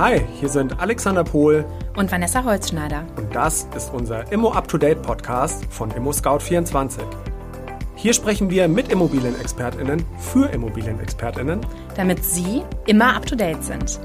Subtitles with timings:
[0.00, 1.62] Hi, hier sind Alexander Pohl
[1.94, 3.04] und Vanessa Holzschneider.
[3.18, 7.04] Und das ist unser Immo Up to Date Podcast von Immo Scout 24.
[7.96, 11.60] Hier sprechen wir mit Immobilienexpertinnen für Immobilienexpertinnen,
[11.96, 14.00] damit Sie immer up to date sind.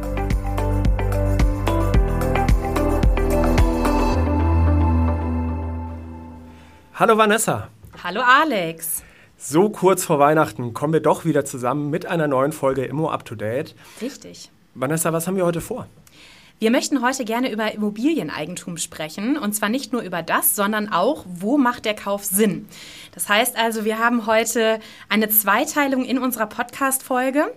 [6.95, 7.69] Hallo Vanessa.
[8.03, 9.01] Hallo Alex.
[9.37, 13.23] So kurz vor Weihnachten kommen wir doch wieder zusammen mit einer neuen Folge Immo Up
[13.23, 13.75] to Date.
[14.01, 14.51] Richtig.
[14.75, 15.87] Vanessa, was haben wir heute vor?
[16.59, 19.37] Wir möchten heute gerne über Immobilieneigentum sprechen.
[19.37, 22.67] Und zwar nicht nur über das, sondern auch, wo macht der Kauf Sinn.
[23.13, 27.53] Das heißt also, wir haben heute eine Zweiteilung in unserer Podcast-Folge.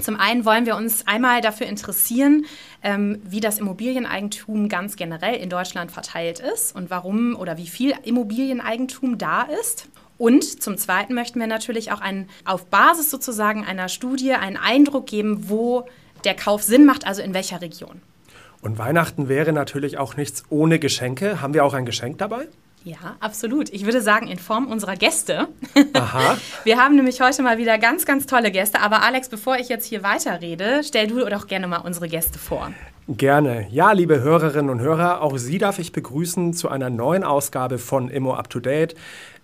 [0.00, 2.46] Zum einen wollen wir uns einmal dafür interessieren,
[2.82, 7.94] ähm, wie das Immobilieneigentum ganz generell in Deutschland verteilt ist und warum oder wie viel
[8.02, 9.88] Immobilieneigentum da ist.
[10.18, 15.06] Und zum Zweiten möchten wir natürlich auch einen, auf Basis sozusagen einer Studie einen Eindruck
[15.06, 15.86] geben, wo
[16.24, 18.00] der Kauf Sinn macht, also in welcher Region.
[18.62, 21.40] Und Weihnachten wäre natürlich auch nichts ohne Geschenke.
[21.40, 22.46] Haben wir auch ein Geschenk dabei?
[22.82, 23.68] Ja, absolut.
[23.70, 25.48] Ich würde sagen, in Form unserer Gäste.
[25.92, 26.38] Aha.
[26.64, 28.80] Wir haben nämlich heute mal wieder ganz, ganz tolle Gäste.
[28.80, 32.72] Aber Alex, bevor ich jetzt hier weiterrede, stell du doch gerne mal unsere Gäste vor.
[33.16, 33.66] Gerne.
[33.72, 38.08] Ja, liebe Hörerinnen und Hörer, auch Sie darf ich begrüßen zu einer neuen Ausgabe von
[38.08, 38.94] Immo Up to Date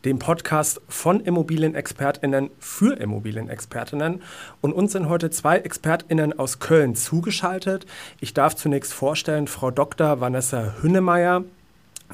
[0.05, 4.23] dem Podcast von Immobilienexpertinnen für Immobilienexpertinnen.
[4.61, 7.87] Und uns sind heute zwei Expertinnen aus Köln zugeschaltet.
[8.21, 10.21] Ich darf zunächst vorstellen Frau Dr.
[10.21, 11.43] Vanessa Hünnemeyer.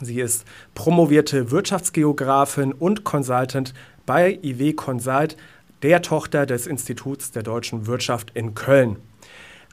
[0.01, 3.75] Sie ist promovierte Wirtschaftsgeografin und Consultant
[4.07, 5.37] bei IW Consult,
[5.83, 8.97] der Tochter des Instituts der deutschen Wirtschaft in Köln.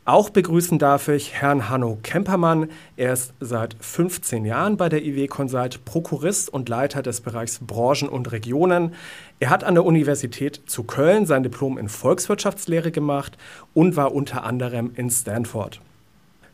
[0.09, 2.71] Auch begrüßen darf ich Herrn Hanno Kempermann.
[2.97, 8.09] Er ist seit 15 Jahren bei der IW Consult Prokurist und Leiter des Bereichs Branchen
[8.09, 8.95] und Regionen.
[9.39, 13.37] Er hat an der Universität zu Köln sein Diplom in Volkswirtschaftslehre gemacht
[13.75, 15.79] und war unter anderem in Stanford.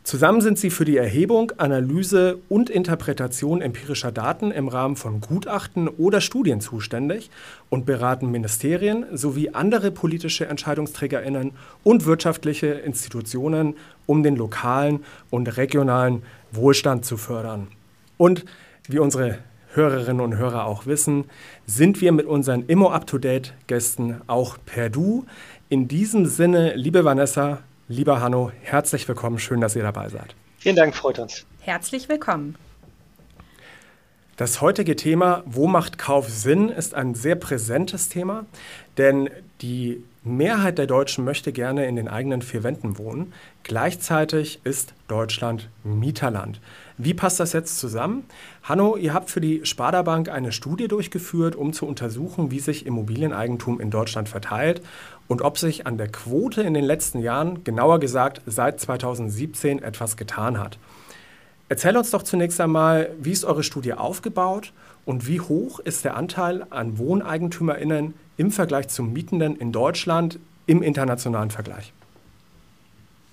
[0.06, 5.88] Zusammen sind sie für die Erhebung, Analyse und Interpretation empirischer Daten im Rahmen von Gutachten
[5.88, 7.32] oder Studien zuständig
[7.72, 13.74] und beraten Ministerien sowie andere politische Entscheidungsträgerinnen und wirtschaftliche Institutionen,
[14.06, 17.70] um den lokalen und regionalen Wohlstand zu fördern.
[18.18, 18.46] Und
[18.88, 19.40] wie unsere
[19.74, 21.26] Hörerinnen und Hörer auch wissen,
[21.66, 25.26] sind wir mit unseren Immo Up-to-Date Gästen auch per Du.
[25.68, 29.38] In diesem Sinne, liebe Vanessa, Lieber Hanno, herzlich willkommen.
[29.38, 30.36] Schön, dass ihr dabei seid.
[30.58, 31.46] Vielen Dank, freut uns.
[31.60, 32.56] Herzlich willkommen.
[34.38, 38.46] Das heutige Thema, wo macht Kauf Sinn, ist ein sehr präsentes Thema,
[38.98, 39.30] denn
[39.62, 43.32] die Mehrheit der Deutschen möchte gerne in den eigenen vier Wänden wohnen.
[43.64, 46.60] Gleichzeitig ist Deutschland Mieterland.
[46.98, 48.26] Wie passt das jetzt zusammen?
[48.64, 52.86] Hanno, ihr habt für die Sparda Bank eine Studie durchgeführt, um zu untersuchen, wie sich
[52.86, 54.82] Immobilieneigentum in Deutschland verteilt
[55.28, 60.18] und ob sich an der Quote in den letzten Jahren, genauer gesagt seit 2017, etwas
[60.18, 60.78] getan hat.
[61.68, 64.72] Erzähl uns doch zunächst einmal, wie ist eure Studie aufgebaut
[65.06, 70.84] und wie hoch ist der Anteil an WohneigentümerInnen im Vergleich zum Mietenden in Deutschland im
[70.84, 71.92] internationalen Vergleich?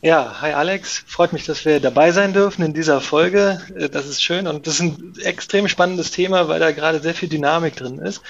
[0.05, 3.61] Ja, hi Alex, freut mich, dass wir dabei sein dürfen in dieser Folge.
[3.77, 7.15] Äh, das ist schön und das ist ein extrem spannendes Thema, weil da gerade sehr
[7.15, 8.21] viel Dynamik drin ist.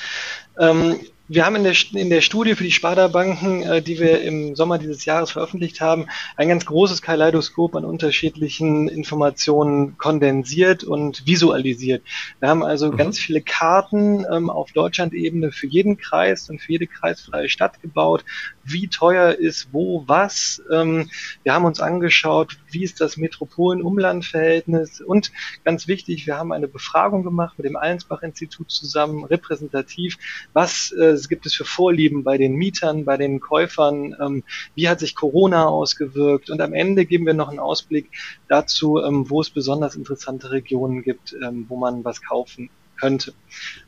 [0.58, 4.56] Ähm, wir haben in der, in der Studie für die Sparda-Banken, äh, die wir im
[4.56, 6.06] Sommer dieses Jahres veröffentlicht haben,
[6.36, 12.02] ein ganz großes Kaleidoskop an unterschiedlichen Informationen kondensiert und visualisiert.
[12.40, 12.96] Wir haben also mhm.
[12.96, 18.24] ganz viele Karten ähm, auf Deutschland-Ebene für jeden Kreis und für jede kreisfreie Stadt gebaut,
[18.64, 20.62] wie teuer ist wo was.
[20.72, 21.10] Ähm,
[21.44, 25.32] wir haben uns angeschaut, wie ist das Metropolen-Umland-Verhältnis und
[25.64, 30.18] ganz wichtig, wir haben eine Befragung gemacht mit dem Allensbach-Institut zusammen, repräsentativ,
[30.52, 35.00] was äh, gibt es für Vorlieben bei den Mietern, bei den Käufern, ähm, wie hat
[35.00, 36.50] sich Corona ausgewirkt?
[36.50, 38.10] Und am Ende geben wir noch einen Ausblick
[38.48, 42.70] dazu, ähm, wo es besonders interessante Regionen gibt, ähm, wo man was kaufen
[43.02, 43.34] könnte.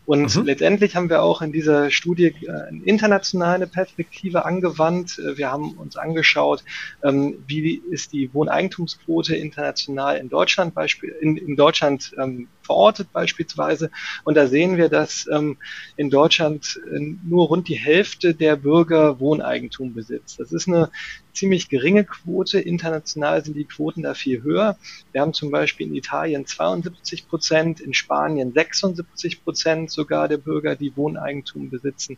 [0.07, 0.45] Und mhm.
[0.45, 5.19] letztendlich haben wir auch in dieser Studie äh, eine internationale Perspektive angewandt.
[5.19, 6.65] Äh, wir haben uns angeschaut,
[7.03, 10.75] ähm, wie ist die Wohneigentumsquote international in Deutschland,
[11.21, 13.91] in Deutschland ähm, verortet beispielsweise.
[14.25, 15.59] Und da sehen wir, dass ähm,
[15.97, 20.41] in Deutschland äh, nur rund die Hälfte der Bürger Wohneigentum besitzt.
[20.41, 20.91] Das ist eine
[21.35, 22.59] ziemlich geringe Quote.
[22.59, 24.79] International sind die Quoten da viel höher.
[25.13, 30.77] Wir haben zum Beispiel in Italien 72 Prozent, in Spanien 76 Prozent sogar der Bürger,
[30.77, 32.17] die Wohneigentum besitzen.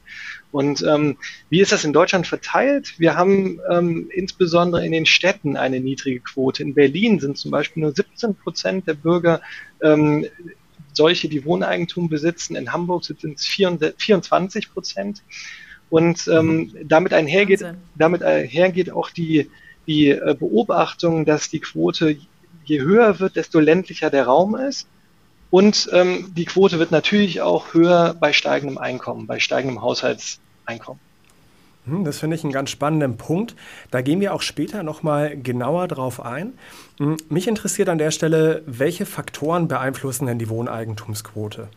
[0.52, 1.16] Und ähm,
[1.50, 2.98] wie ist das in Deutschland verteilt?
[2.98, 6.62] Wir haben ähm, insbesondere in den Städten eine niedrige Quote.
[6.62, 9.40] In Berlin sind zum Beispiel nur 17 Prozent der Bürger
[9.82, 10.26] ähm,
[10.92, 12.56] solche, die Wohneigentum besitzen.
[12.56, 15.22] In Hamburg sind es 24 Prozent.
[15.88, 16.88] Und ähm, mhm.
[16.88, 19.48] damit einhergeht, damit einhergeht auch die
[19.86, 22.16] die äh, Beobachtung, dass die Quote
[22.64, 24.88] je höher wird, desto ländlicher der Raum ist.
[25.50, 31.00] Und ähm, die Quote wird natürlich auch höher bei steigendem Einkommen, bei steigendem Haushaltseinkommen.
[31.86, 33.54] Hm, das finde ich einen ganz spannenden Punkt.
[33.92, 36.54] Da gehen wir auch später nochmal genauer drauf ein.
[36.98, 41.68] Hm, mich interessiert an der Stelle, welche Faktoren beeinflussen denn die Wohneigentumsquote?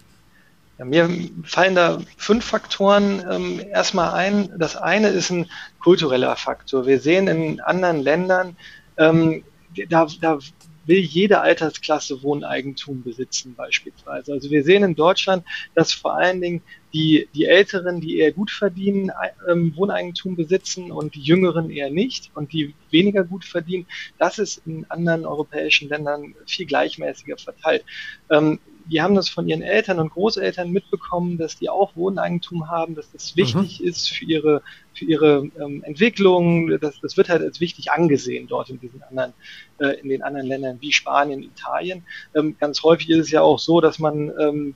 [0.80, 1.10] Ja, mir
[1.44, 4.50] fallen da fünf Faktoren ähm, erstmal ein.
[4.58, 6.86] Das eine ist ein kultureller Faktor.
[6.88, 8.56] Wir sehen in anderen Ländern,
[8.98, 9.44] ähm,
[9.90, 10.40] da, da
[10.86, 14.32] will jede Altersklasse Wohneigentum besitzen beispielsweise.
[14.32, 15.44] Also wir sehen in Deutschland,
[15.76, 16.62] dass vor allen Dingen
[16.94, 19.12] die, die Älteren, die eher gut verdienen,
[19.50, 23.86] ähm, Wohneigentum besitzen und die Jüngeren eher nicht und die weniger gut verdienen.
[24.18, 27.84] Das ist in anderen europäischen Ländern viel gleichmäßiger verteilt.
[28.32, 28.60] Ähm,
[28.90, 33.12] die haben das von ihren Eltern und Großeltern mitbekommen, dass die auch Wohneigentum haben, dass
[33.12, 33.88] das wichtig mhm.
[33.88, 34.62] ist für ihre,
[34.94, 36.80] für ihre ähm, Entwicklung.
[36.80, 39.34] Das, das wird halt als wichtig angesehen dort in diesen anderen,
[39.80, 42.04] äh, in den anderen Ländern wie Spanien, Italien.
[42.36, 44.74] Ähm, ganz häufig ist es ja auch so, dass man ähm,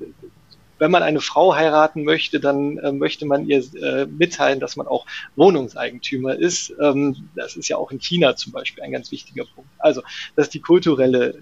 [0.83, 4.85] wenn man eine Frau heiraten möchte, dann äh, möchte man ihr äh, mitteilen, dass man
[4.85, 5.06] auch
[5.38, 6.74] Wohnungseigentümer ist.
[6.77, 9.69] Ähm, das ist ja auch in China zum Beispiel ein ganz wichtiger Punkt.
[9.80, 10.01] Also
[10.35, 11.41] das ist die kulturelle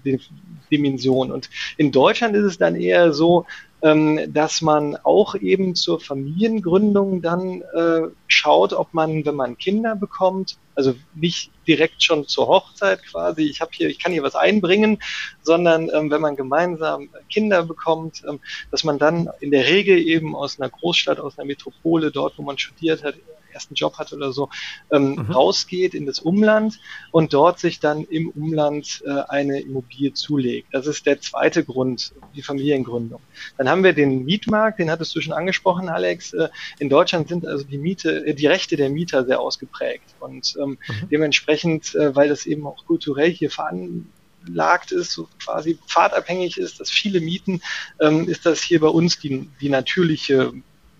[0.70, 1.32] Dimension.
[1.32, 3.44] Und in Deutschland ist es dann eher so,
[3.82, 10.56] dass man auch eben zur Familiengründung dann äh, schaut, ob man, wenn man Kinder bekommt,
[10.76, 15.02] also nicht direkt schon zur Hochzeit quasi, ich habe hier, ich kann hier was einbringen,
[15.42, 18.38] sondern ähm, wenn man gemeinsam Kinder bekommt, ähm,
[18.70, 22.42] dass man dann in der Regel eben aus einer Großstadt, aus einer Metropole, dort, wo
[22.42, 23.16] man studiert hat,
[23.52, 24.48] ersten Job hat oder so,
[24.90, 25.30] ähm, mhm.
[25.30, 26.78] rausgeht in das Umland
[27.10, 30.68] und dort sich dann im Umland äh, eine Immobilie zulegt.
[30.72, 33.20] Das ist der zweite Grund, die Familiengründung.
[33.58, 36.32] Dann haben wir den Mietmarkt, den hattest du schon angesprochen, Alex.
[36.32, 40.54] Äh, in Deutschland sind also die Miete, äh, die Rechte der Mieter sehr ausgeprägt und
[40.60, 41.08] ähm, mhm.
[41.10, 46.90] dementsprechend, äh, weil das eben auch kulturell hier veranlagt ist, so quasi pfadabhängig ist, dass
[46.90, 47.60] viele mieten,
[48.00, 50.52] ähm, ist das hier bei uns die, die natürliche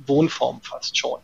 [0.07, 1.21] Wohnform fast schon.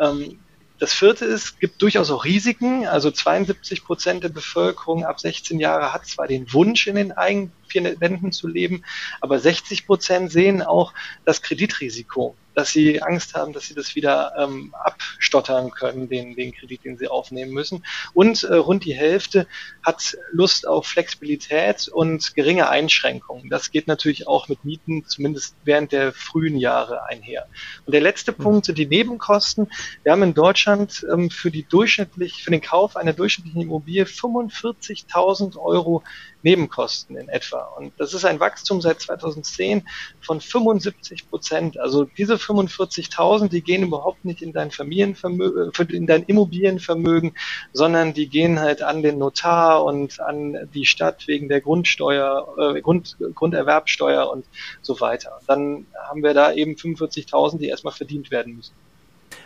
[0.00, 0.38] Ähm,
[0.80, 2.86] das vierte ist, gibt durchaus auch Risiken.
[2.86, 7.52] Also 72 Prozent der Bevölkerung ab 16 Jahre hat zwar den Wunsch, in den eigenen
[7.70, 8.84] vier Wänden zu leben,
[9.20, 10.92] aber 60 Prozent sehen auch
[11.24, 16.52] das Kreditrisiko dass sie Angst haben, dass sie das wieder ähm, abstottern können, den, den
[16.52, 17.84] Kredit, den sie aufnehmen müssen.
[18.12, 19.46] Und äh, rund die Hälfte
[19.82, 23.48] hat Lust auf Flexibilität und geringe Einschränkungen.
[23.48, 27.46] Das geht natürlich auch mit Mieten, zumindest während der frühen Jahre einher.
[27.86, 28.38] Und der letzte hm.
[28.38, 29.70] Punkt sind die Nebenkosten.
[30.02, 35.56] Wir haben in Deutschland ähm, für die durchschnittlich, für den Kauf einer durchschnittlichen Immobilie 45.000
[35.56, 36.02] Euro
[36.42, 37.64] Nebenkosten in etwa.
[37.76, 39.86] Und das ist ein Wachstum seit 2010
[40.20, 41.78] von 75 Prozent.
[41.78, 47.32] Also diese 45.000, die gehen überhaupt nicht in dein Familienvermögen, äh, in dein Immobilienvermögen,
[47.72, 52.80] sondern die gehen halt an den Notar und an die Stadt wegen der Grundsteuer, äh,
[52.80, 54.44] Grund, Grunderwerbsteuer und
[54.82, 55.40] so weiter.
[55.46, 58.74] Dann haben wir da eben 45.000, die erstmal verdient werden müssen.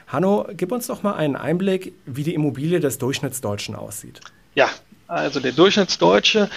[0.06, 4.20] Hanno, gib uns doch mal einen Einblick, wie die Immobilie des Durchschnittsdeutschen aussieht.
[4.54, 4.68] Ja,
[5.06, 6.48] also der Durchschnittsdeutsche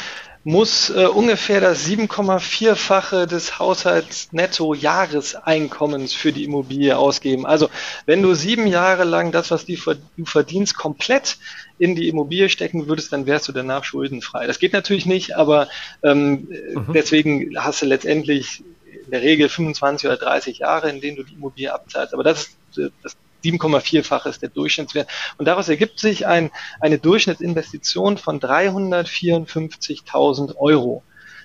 [0.43, 7.45] muss äh, ungefähr das 7,4-fache des Haushaltsnetto-Jahreseinkommens für die Immobilie ausgeben.
[7.45, 7.69] Also
[8.05, 9.75] wenn du sieben Jahre lang das, was du
[10.23, 11.37] verdienst, komplett
[11.79, 14.47] in die Immobilie stecken würdest, dann wärst du danach schuldenfrei.
[14.47, 15.67] Das geht natürlich nicht, aber
[16.01, 16.93] ähm, mhm.
[16.93, 18.63] deswegen hast du letztendlich
[19.03, 22.13] in der Regel 25 oder 30 Jahre, in denen du die Immobilie abzahlst.
[22.13, 25.07] Aber das ist äh, das 7,4-fach ist der Durchschnittswert.
[25.37, 31.03] Und daraus ergibt sich ein, eine Durchschnittsinvestition von 354.000 Euro.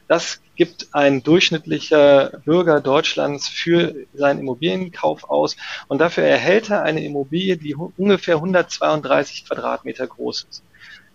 [0.09, 5.57] Das gibt ein durchschnittlicher Bürger Deutschlands für seinen Immobilienkauf aus.
[5.89, 10.65] Und dafür erhält er eine Immobilie, die ungefähr 132 Quadratmeter groß ist.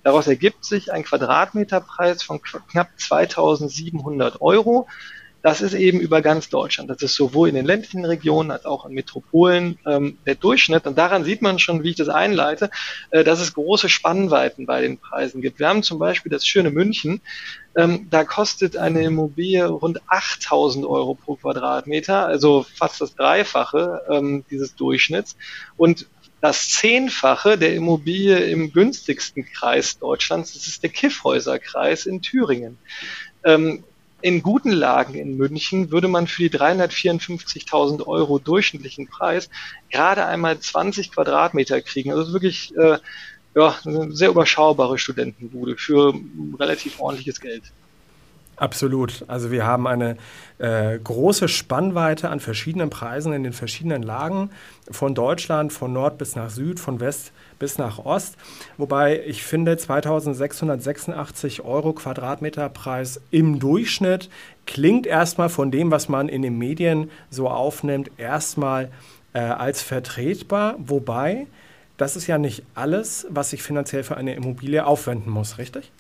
[0.04, 4.88] Daraus ergibt sich ein Quadratmeterpreis von knapp 2700 Euro.
[5.48, 6.90] Das ist eben über ganz Deutschland.
[6.90, 10.86] Das ist sowohl in den ländlichen Regionen als auch in Metropolen ähm, der Durchschnitt.
[10.86, 12.70] Und daran sieht man schon, wie ich das einleite,
[13.12, 15.60] äh, dass es große Spannweiten bei den Preisen gibt.
[15.60, 17.22] Wir haben zum Beispiel das schöne München.
[17.78, 24.44] Ähm, da kostet eine Immobilie rund 8000 Euro pro Quadratmeter, also fast das Dreifache ähm,
[24.52, 25.38] dieses Durchschnitts.
[25.78, 26.08] Und
[26.42, 32.78] das Zehnfache der Immobilie im günstigsten Kreis Deutschlands, das ist der Kiffhäuserkreis in Thüringen.
[33.46, 33.86] Ähm,
[34.28, 39.50] in guten Lagen in München würde man für die 354.000 Euro durchschnittlichen Preis
[39.90, 42.12] gerade einmal 20 Quadratmeter kriegen.
[42.12, 42.98] Also wirklich äh,
[43.56, 46.14] ja, eine sehr überschaubare Studentenbude für
[46.60, 47.64] relativ ordentliches Geld.
[48.58, 49.24] Absolut.
[49.28, 50.18] Also wir haben eine
[50.58, 54.50] äh, große Spannweite an verschiedenen Preisen in den verschiedenen Lagen
[54.90, 58.36] von Deutschland, von Nord bis nach Süd, von West bis nach Ost.
[58.78, 64.30] Wobei ich finde, 2686 Euro Quadratmeterpreis im Durchschnitt
[64.66, 68.90] klingt erstmal von dem, was man in den Medien so aufnimmt, erstmal
[69.34, 70.76] äh, als vertretbar.
[70.80, 71.46] Wobei,
[71.98, 75.92] das ist ja nicht alles, was ich finanziell für eine Immobilie aufwenden muss, richtig?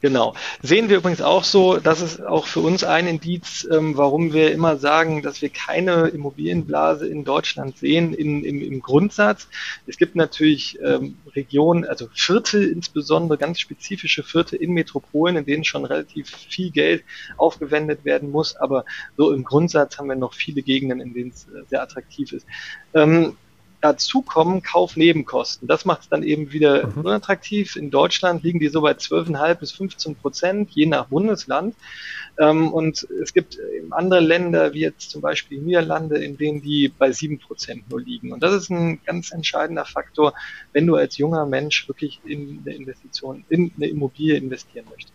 [0.00, 0.34] Genau.
[0.62, 4.52] Sehen wir übrigens auch so, das ist auch für uns ein Indiz, ähm, warum wir
[4.52, 9.48] immer sagen, dass wir keine Immobilienblase in Deutschland sehen in, im, im Grundsatz.
[9.86, 15.64] Es gibt natürlich ähm, Regionen, also Viertel insbesondere, ganz spezifische Viertel in Metropolen, in denen
[15.64, 17.04] schon relativ viel Geld
[17.36, 18.84] aufgewendet werden muss, aber
[19.16, 22.46] so im Grundsatz haben wir noch viele Gegenden, in denen es äh, sehr attraktiv ist.
[22.94, 23.36] Ähm,
[23.80, 25.66] Dazu kommen Kaufnebenkosten.
[25.66, 27.02] Das macht es dann eben wieder mhm.
[27.02, 27.76] unattraktiv.
[27.76, 31.74] In Deutschland liegen die so bei 12,5 bis 15 Prozent, je nach Bundesland.
[32.38, 33.58] Ähm, und es gibt
[33.90, 38.00] andere Länder, wie jetzt zum Beispiel die Niederlande, in denen die bei 7 Prozent nur
[38.00, 38.32] liegen.
[38.32, 40.34] Und das ist ein ganz entscheidender Faktor,
[40.72, 45.14] wenn du als junger Mensch wirklich in eine Investition, in eine Immobilie investieren möchtest.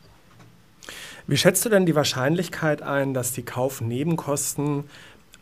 [1.27, 4.83] Wie schätzt du denn die Wahrscheinlichkeit ein, dass die Kaufnebenkosten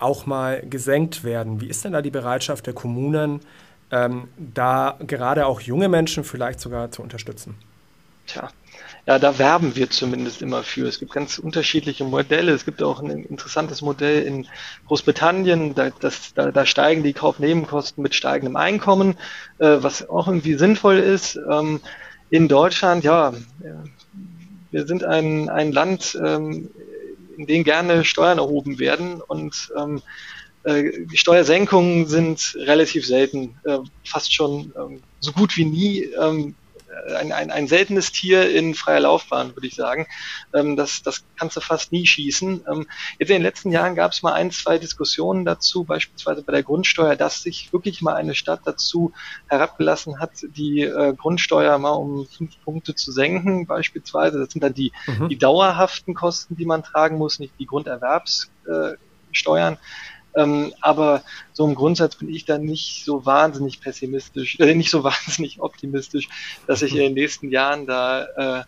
[0.04, 1.62] auch mal gesenkt werden.
[1.62, 3.40] Wie ist denn da die Bereitschaft der Kommunen,
[3.92, 7.56] ähm, da gerade auch junge Menschen vielleicht sogar zu unterstützen?
[8.28, 8.50] Tja,
[9.06, 10.88] ja, da werben wir zumindest immer für.
[10.88, 12.54] Es gibt ganz unterschiedliche Modelle.
[12.54, 14.48] Es gibt auch ein interessantes Modell in
[14.88, 15.76] Großbritannien.
[15.76, 19.16] Da, das, da, da steigen die Kaufnebenkosten mit steigendem Einkommen,
[19.60, 21.38] äh, was auch irgendwie sinnvoll ist.
[21.52, 21.82] Ähm,
[22.30, 23.34] in Deutschland, ja,
[24.72, 26.72] wir sind ein, ein Land, ähm,
[27.38, 29.22] in denen gerne Steuern erhoben werden.
[29.22, 30.02] Und ähm,
[30.64, 36.56] äh, Steuersenkungen sind relativ selten, äh, fast schon ähm, so gut wie nie ähm,
[37.18, 40.08] ein, ein, ein seltenes Tier in freier Laufbahn, würde ich sagen.
[40.54, 42.66] Ähm, das, das kannst du fast nie schießen.
[42.72, 42.88] Ähm,
[43.20, 46.64] jetzt in den letzten Jahren gab es mal ein, zwei Diskussionen dazu, beispielsweise bei der
[46.64, 49.14] Grundsteuer, dass sich wirklich mal eine Stadt dazu
[49.48, 54.40] herabgelassen hat, die äh, Grundsteuer mal um fünf Punkte zu senken, beispielsweise.
[54.40, 55.30] Das sind dann die, mhm.
[55.30, 59.74] die dauerhaften Kosten, die man tragen muss, nicht die Grunderwerbssteuern.
[59.74, 59.78] Äh,
[60.36, 65.04] ähm, aber so im Grundsatz bin ich da nicht so wahnsinnig pessimistisch, äh, nicht so
[65.04, 66.30] wahnsinnig optimistisch,
[66.68, 68.26] dass sich in den nächsten Jahren da
[68.60, 68.64] äh,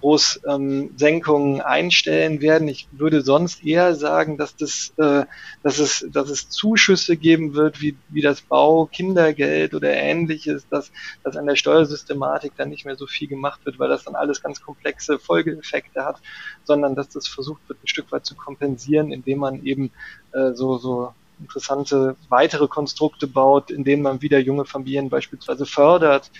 [0.00, 2.68] groß ähm, Senkungen einstellen werden.
[2.68, 5.24] Ich würde sonst eher sagen, dass das, äh,
[5.62, 10.90] dass es, dass es Zuschüsse geben wird, wie, wie das Bau, Kindergeld oder ähnliches, dass,
[11.22, 14.42] dass an der Steuersystematik dann nicht mehr so viel gemacht wird, weil das dann alles
[14.42, 16.20] ganz komplexe Folgeeffekte hat,
[16.64, 19.90] sondern dass das versucht wird, ein Stück weit zu kompensieren, indem man eben
[20.32, 26.30] äh, so, so interessante weitere Konstrukte baut, in denen man wieder junge Familien beispielsweise fördert,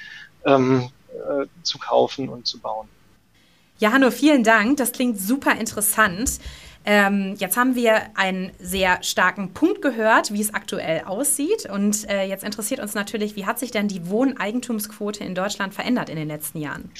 [0.45, 2.89] ähm, äh, zu kaufen und zu bauen.
[3.79, 4.77] Ja, Hanno, vielen Dank.
[4.79, 6.41] Das klingt super interessant.
[6.85, 11.69] Ähm, jetzt haben wir einen sehr starken Punkt gehört, wie es aktuell aussieht.
[11.71, 16.09] Und äh, jetzt interessiert uns natürlich, wie hat sich denn die Wohneigentumsquote in Deutschland verändert
[16.09, 16.91] in den letzten Jahren?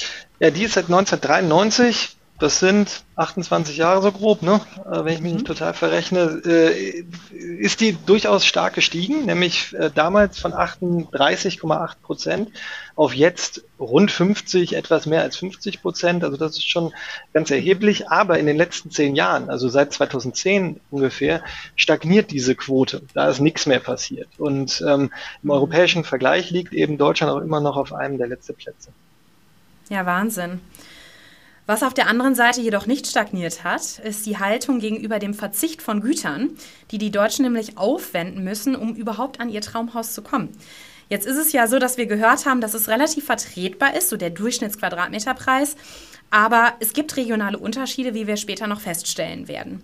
[0.41, 4.61] Ja, die ist seit 1993 das sind 28 Jahre so grob, ne?
[4.87, 5.49] Äh, wenn ich mich nicht mhm.
[5.49, 12.51] total verrechne, äh, ist die durchaus stark gestiegen, nämlich äh, damals von 38,8 Prozent
[12.95, 16.23] auf jetzt rund 50, etwas mehr als 50 Prozent.
[16.25, 16.93] Also das ist schon
[17.33, 18.09] ganz erheblich.
[18.09, 21.43] Aber in den letzten zehn Jahren, also seit 2010 ungefähr,
[21.75, 23.03] stagniert diese Quote.
[23.15, 24.29] Da ist nichts mehr passiert.
[24.39, 25.11] Und ähm,
[25.43, 28.91] im europäischen Vergleich liegt eben Deutschland auch immer noch auf einem der letzten Plätze.
[29.89, 30.61] Ja, Wahnsinn.
[31.69, 35.83] Was auf der anderen Seite jedoch nicht stagniert hat, ist die Haltung gegenüber dem Verzicht
[35.83, 36.57] von Gütern,
[36.91, 40.49] die die Deutschen nämlich aufwenden müssen, um überhaupt an ihr Traumhaus zu kommen.
[41.11, 44.17] Jetzt ist es ja so, dass wir gehört haben, dass es relativ vertretbar ist, so
[44.17, 45.77] der Durchschnittsquadratmeterpreis.
[46.31, 49.83] Aber es gibt regionale Unterschiede, wie wir später noch feststellen werden.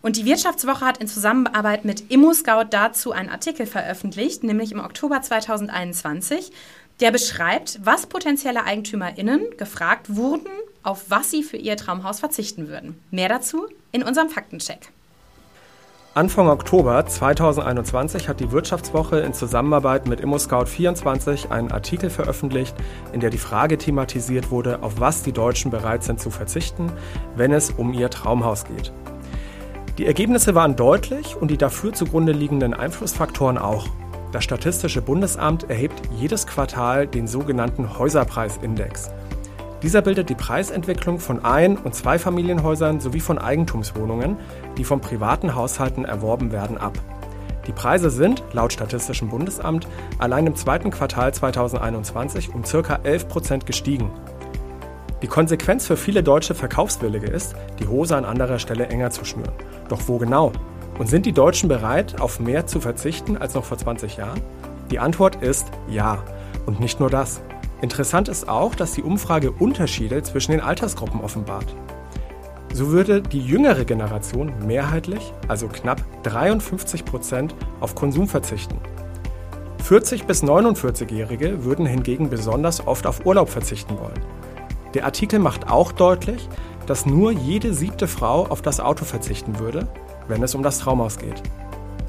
[0.00, 5.20] Und die Wirtschaftswoche hat in Zusammenarbeit mit ImmoScout dazu einen Artikel veröffentlicht, nämlich im Oktober
[5.20, 6.50] 2021,
[7.00, 10.48] der beschreibt, was potenzielle EigentümerInnen gefragt wurden,
[10.86, 12.98] auf was sie für ihr Traumhaus verzichten würden.
[13.10, 14.92] Mehr dazu in unserem Faktencheck.
[16.14, 22.74] Anfang Oktober 2021 hat die Wirtschaftswoche in Zusammenarbeit mit ImmoScout24 einen Artikel veröffentlicht,
[23.12, 26.90] in der die Frage thematisiert wurde, auf was die Deutschen bereit sind zu verzichten,
[27.34, 28.92] wenn es um ihr Traumhaus geht.
[29.98, 33.86] Die Ergebnisse waren deutlich und die dafür zugrunde liegenden Einflussfaktoren auch.
[34.32, 39.10] Das Statistische Bundesamt erhebt jedes Quartal den sogenannten Häuserpreisindex.
[39.82, 44.38] Dieser bildet die Preisentwicklung von Ein- und Zweifamilienhäusern sowie von Eigentumswohnungen,
[44.78, 46.98] die von privaten Haushalten erworben werden, ab.
[47.66, 49.86] Die Preise sind, laut Statistischem Bundesamt,
[50.18, 53.00] allein im zweiten Quartal 2021 um ca.
[53.02, 54.10] 11 Prozent gestiegen.
[55.22, 59.54] Die Konsequenz für viele deutsche Verkaufswillige ist, die Hose an anderer Stelle enger zu schnüren.
[59.88, 60.52] Doch wo genau?
[60.98, 64.40] Und sind die Deutschen bereit, auf mehr zu verzichten als noch vor 20 Jahren?
[64.90, 66.22] Die Antwort ist ja.
[66.64, 67.40] Und nicht nur das.
[67.82, 71.66] Interessant ist auch, dass die Umfrage Unterschiede zwischen den Altersgruppen offenbart.
[72.72, 78.78] So würde die jüngere Generation mehrheitlich, also knapp 53 Prozent, auf Konsum verzichten.
[79.84, 84.20] 40 bis 49-Jährige würden hingegen besonders oft auf Urlaub verzichten wollen.
[84.94, 86.48] Der Artikel macht auch deutlich,
[86.86, 89.86] dass nur jede siebte Frau auf das Auto verzichten würde,
[90.28, 91.42] wenn es um das Traumhaus geht.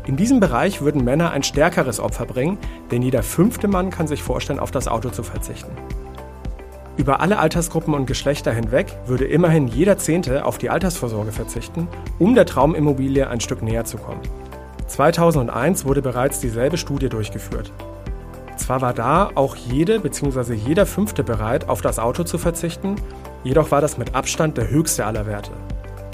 [0.07, 2.57] In diesem Bereich würden Männer ein stärkeres Opfer bringen,
[2.91, 5.71] denn jeder fünfte Mann kann sich vorstellen, auf das Auto zu verzichten.
[6.95, 12.35] Über alle Altersgruppen und Geschlechter hinweg würde immerhin jeder Zehnte auf die Altersvorsorge verzichten, um
[12.35, 14.21] der Traumimmobilie ein Stück näher zu kommen.
[14.87, 17.73] 2001 wurde bereits dieselbe Studie durchgeführt.
[18.55, 20.53] Zwar war da auch jede bzw.
[20.53, 22.95] jeder Fünfte bereit, auf das Auto zu verzichten,
[23.43, 25.51] jedoch war das mit Abstand der höchste aller Werte.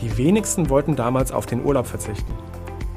[0.01, 2.33] Die wenigsten wollten damals auf den Urlaub verzichten.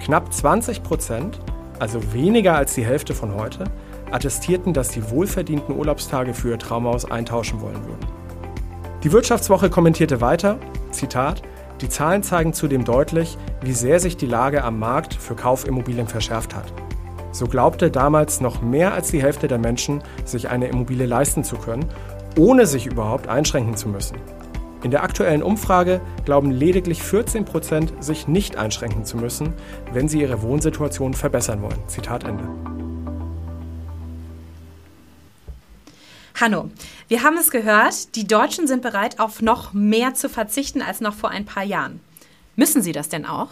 [0.07, 1.41] Knapp 20 Prozent,
[1.81, 3.65] also weniger als die Hälfte von heute,
[4.13, 8.07] attestierten, dass sie wohlverdienten Urlaubstage für ihr Traumhaus eintauschen wollen würden.
[9.03, 10.61] Die Wirtschaftswoche kommentierte weiter,
[10.93, 11.43] Zitat,
[11.81, 16.55] die Zahlen zeigen zudem deutlich, wie sehr sich die Lage am Markt für Kaufimmobilien verschärft
[16.55, 16.73] hat.
[17.33, 21.57] So glaubte damals noch mehr als die Hälfte der Menschen, sich eine Immobilie leisten zu
[21.57, 21.85] können,
[22.39, 24.19] ohne sich überhaupt einschränken zu müssen.
[24.83, 29.55] In der aktuellen Umfrage glauben lediglich 14 Prozent, sich nicht einschränken zu müssen,
[29.93, 31.79] wenn sie ihre Wohnsituation verbessern wollen.
[31.89, 32.45] Zitat Ende.
[36.39, 36.71] Hanno,
[37.09, 41.15] wir haben es gehört, die Deutschen sind bereit, auf noch mehr zu verzichten als noch
[41.15, 42.01] vor ein paar Jahren.
[42.57, 43.49] Müssen sie das denn auch?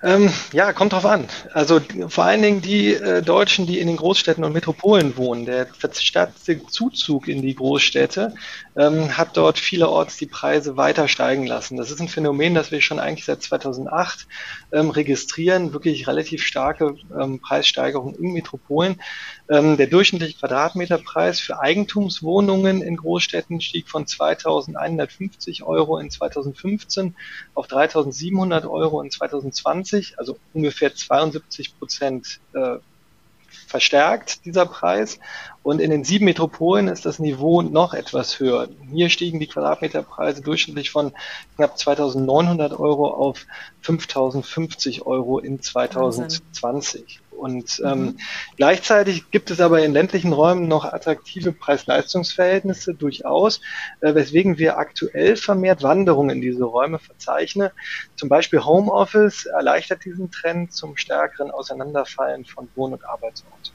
[0.00, 1.26] Ähm, ja, kommt drauf an.
[1.52, 5.44] Also vor allen Dingen die äh, Deutschen, die in den Großstädten und Metropolen wohnen.
[5.44, 8.32] Der verstärkte Zuzug in die Großstädte
[8.76, 11.76] ähm, hat dort vielerorts die Preise weiter steigen lassen.
[11.76, 14.28] Das ist ein Phänomen, das wir schon eigentlich seit 2008
[14.72, 15.72] ähm, registrieren.
[15.72, 19.00] Wirklich relativ starke ähm, Preissteigerungen in Metropolen.
[19.50, 27.16] Ähm, der durchschnittliche Quadratmeterpreis für Eigentumswohnungen in Großstädten stieg von 2.150 Euro in 2015
[27.54, 32.76] auf 3.700 Euro in 2020, also ungefähr 72 Prozent äh,
[33.66, 35.18] verstärkt, dieser Preis.
[35.62, 38.68] Und in den sieben Metropolen ist das Niveau noch etwas höher.
[38.92, 41.12] Hier stiegen die Quadratmeterpreise durchschnittlich von
[41.56, 43.46] knapp 2.900 Euro auf
[43.82, 47.02] 5.050 Euro in 2020.
[47.02, 47.27] Wahnsinn.
[47.38, 48.18] Und ähm, mhm.
[48.56, 53.60] gleichzeitig gibt es aber in ländlichen Räumen noch attraktive Preis-Leistungs-Verhältnisse durchaus,
[54.00, 57.70] äh, weswegen wir aktuell vermehrt Wanderungen in diese Räume verzeichnen.
[58.16, 63.72] Zum Beispiel Homeoffice erleichtert diesen Trend zum stärkeren Auseinanderfallen von Wohn- und Arbeitsort.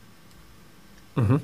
[1.15, 1.41] Mhm.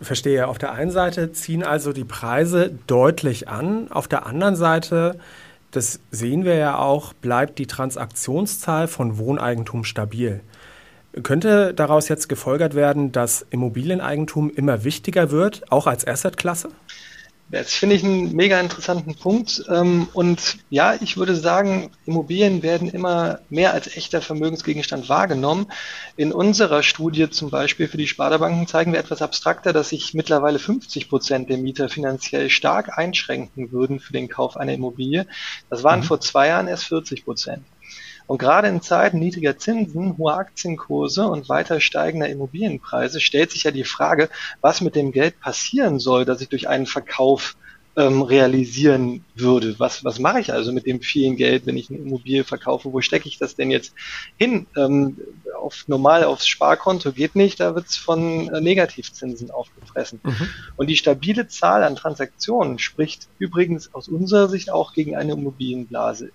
[0.00, 0.46] Verstehe.
[0.46, 5.18] Auf der einen Seite ziehen also die Preise deutlich an, auf der anderen Seite
[5.76, 10.40] das sehen wir ja auch, bleibt die Transaktionszahl von Wohneigentum stabil.
[11.22, 16.68] Könnte daraus jetzt gefolgert werden, dass Immobilieneigentum immer wichtiger wird, auch als Assetklasse?
[17.48, 19.64] Das finde ich einen mega interessanten Punkt.
[19.70, 25.66] Ähm, und ja, ich würde sagen, Immobilien werden immer mehr als echter Vermögensgegenstand wahrgenommen.
[26.16, 30.58] In unserer Studie zum Beispiel für die Sparda-Banken zeigen wir etwas abstrakter, dass sich mittlerweile
[30.58, 35.26] 50 Prozent der Mieter finanziell stark einschränken würden für den Kauf einer Immobilie.
[35.70, 36.04] Das waren mhm.
[36.04, 37.62] vor zwei Jahren erst 40 Prozent.
[38.26, 43.70] Und gerade in Zeiten niedriger Zinsen, hoher Aktienkurse und weiter steigender Immobilienpreise stellt sich ja
[43.70, 44.28] die Frage,
[44.60, 47.56] was mit dem Geld passieren soll, das ich durch einen Verkauf
[47.96, 49.74] ähm, realisieren würde.
[49.78, 52.92] Was, was mache ich also mit dem vielen Geld, wenn ich eine Immobilie verkaufe?
[52.92, 53.94] Wo stecke ich das denn jetzt
[54.36, 54.66] hin?
[54.76, 55.18] Ähm,
[55.58, 60.20] auf normal aufs Sparkonto geht nicht, da wird es von äh, Negativzinsen aufgefressen.
[60.22, 60.48] Mhm.
[60.76, 66.30] Und die stabile Zahl an Transaktionen spricht übrigens aus unserer Sicht auch gegen eine Immobilienblase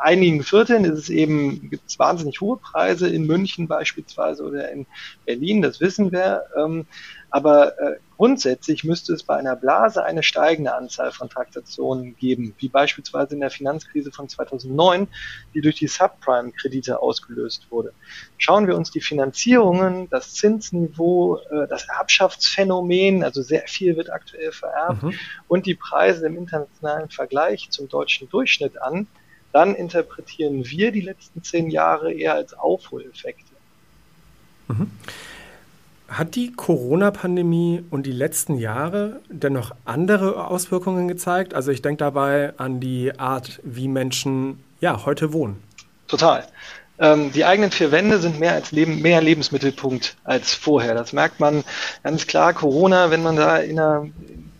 [0.00, 4.86] einigen Vierteln ist es eben, gibt es wahnsinnig hohe Preise, in München beispielsweise oder in
[5.26, 6.44] Berlin, das wissen wir.
[6.56, 6.86] Ähm,
[7.30, 12.68] aber äh, grundsätzlich müsste es bei einer Blase eine steigende Anzahl von Transaktionen geben, wie
[12.68, 15.06] beispielsweise in der Finanzkrise von 2009,
[15.54, 17.92] die durch die Subprime-Kredite ausgelöst wurde.
[18.36, 24.50] Schauen wir uns die Finanzierungen, das Zinsniveau, äh, das Erbschaftsphänomen, also sehr viel wird aktuell
[24.50, 25.14] vererbt, mhm.
[25.46, 29.06] und die Preise im internationalen Vergleich zum deutschen Durchschnitt an,
[29.52, 33.44] dann interpretieren wir die letzten zehn Jahre eher als Aufholeffekte.
[34.68, 34.90] Mhm.
[36.08, 41.54] Hat die Corona-Pandemie und die letzten Jahre dennoch andere Auswirkungen gezeigt?
[41.54, 45.62] Also ich denke dabei an die Art, wie Menschen ja, heute wohnen.
[46.08, 46.44] Total.
[46.98, 50.94] Ähm, die eigenen vier Wände sind mehr als Leben, mehr Lebensmittelpunkt als vorher.
[50.94, 51.64] Das merkt man
[52.02, 52.54] ganz klar.
[52.54, 54.06] Corona, wenn man da in einer,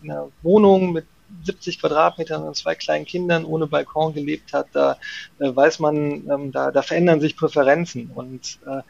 [0.01, 1.05] in einer Wohnung mit
[1.43, 4.97] 70 Quadratmetern und zwei kleinen Kindern ohne Balkon gelebt hat, da
[5.39, 8.81] äh, weiß man, ähm, da, da verändern sich Präferenzen und äh,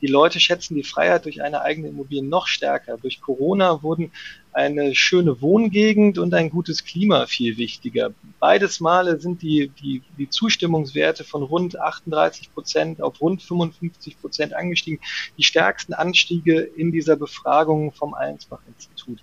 [0.00, 2.96] die Leute schätzen die Freiheit durch eine eigene Immobilie noch stärker.
[2.98, 4.12] Durch Corona wurden
[4.52, 8.12] eine schöne Wohngegend und ein gutes Klima viel wichtiger.
[8.40, 14.54] Beides Male sind die, die, die Zustimmungswerte von rund 38 Prozent auf rund 55 Prozent
[14.54, 15.00] angestiegen.
[15.38, 19.22] Die stärksten Anstiege in dieser Befragung vom Allensbach-Institut.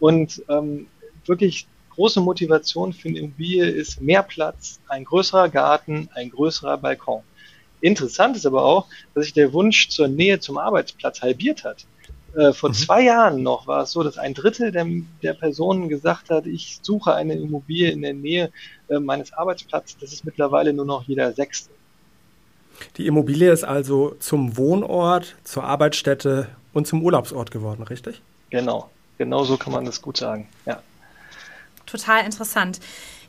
[0.00, 0.88] Und ähm,
[1.26, 7.22] wirklich große Motivation für eine Immobilie ist mehr Platz, ein größerer Garten, ein größerer Balkon.
[7.80, 11.84] Interessant ist aber auch, dass sich der Wunsch zur Nähe zum Arbeitsplatz halbiert hat.
[12.34, 12.74] Äh, vor mhm.
[12.74, 14.86] zwei Jahren noch war es so, dass ein Drittel der,
[15.22, 18.50] der, Personen gesagt hat, ich suche eine Immobilie in der Nähe
[18.88, 19.98] äh, meines Arbeitsplatzes.
[20.00, 21.70] Das ist mittlerweile nur noch jeder Sechste.
[22.96, 28.20] Die Immobilie ist also zum Wohnort, zur Arbeitsstätte und zum Urlaubsort geworden, richtig?
[28.50, 30.82] Genau, genau so kann man das gut sagen, ja.
[31.86, 32.80] Total interessant.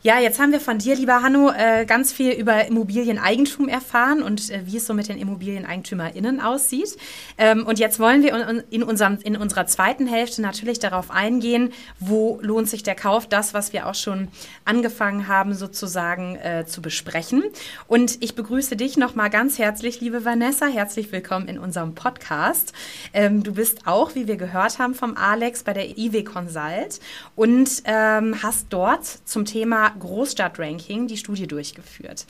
[0.05, 4.51] Ja, jetzt haben wir von dir, lieber Hanno, äh, ganz viel über Immobilieneigentum erfahren und
[4.51, 6.95] äh, wie es so mit den ImmobilieneigentümerInnen aussieht.
[7.39, 12.37] Ähm, und jetzt wollen wir in, unserem, in unserer zweiten Hälfte natürlich darauf eingehen, wo
[12.43, 14.27] lohnt sich der Kauf, das, was wir auch schon
[14.63, 17.43] angefangen haben, sozusagen äh, zu besprechen.
[17.87, 20.67] Und ich begrüße dich nochmal ganz herzlich, liebe Vanessa.
[20.67, 22.73] Herzlich willkommen in unserem Podcast.
[23.11, 26.99] Ähm, du bist auch, wie wir gehört haben vom Alex, bei der IW Consult
[27.35, 32.25] und ähm, hast dort zum Thema Großstadtranking die Studie durchgeführt.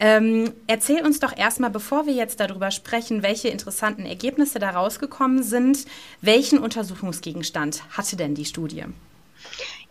[0.00, 5.42] Ähm, erzähl uns doch erstmal, bevor wir jetzt darüber sprechen, welche interessanten Ergebnisse da rausgekommen
[5.42, 5.84] sind,
[6.20, 8.84] welchen Untersuchungsgegenstand hatte denn die Studie?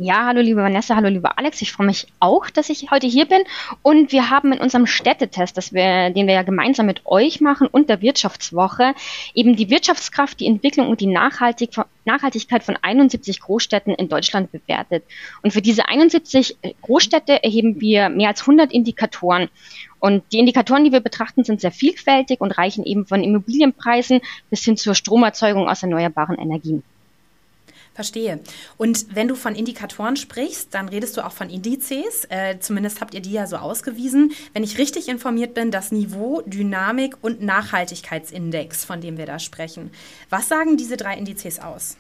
[0.04, 1.62] Ja, hallo liebe Vanessa, hallo lieber Alex.
[1.62, 3.44] Ich freue mich auch, dass ich heute hier bin.
[3.84, 7.88] Und wir haben in unserem Städtetest, wir, den wir ja gemeinsam mit euch machen und
[7.88, 8.96] der Wirtschaftswoche,
[9.36, 11.70] eben die Wirtschaftskraft, die Entwicklung und die Nachhaltig
[12.04, 15.04] Nachhaltigkeit von 71 Großstädten in Deutschland bewertet.
[15.44, 19.50] Und für diese 71 Großstädte erheben wir mehr als 100 Indikatoren.
[20.00, 24.64] Und die Indikatoren, die wir betrachten, sind sehr vielfältig und reichen eben von Immobilienpreisen bis
[24.64, 26.82] hin zur Stromerzeugung aus erneuerbaren Energien.
[27.94, 28.40] Verstehe.
[28.78, 32.26] Und wenn du von Indikatoren sprichst, dann redest du auch von Indizes.
[32.30, 34.32] Äh, zumindest habt ihr die ja so ausgewiesen.
[34.54, 39.92] Wenn ich richtig informiert bin, das Niveau, Dynamik und Nachhaltigkeitsindex, von dem wir da sprechen.
[40.30, 41.98] Was sagen diese drei Indizes aus?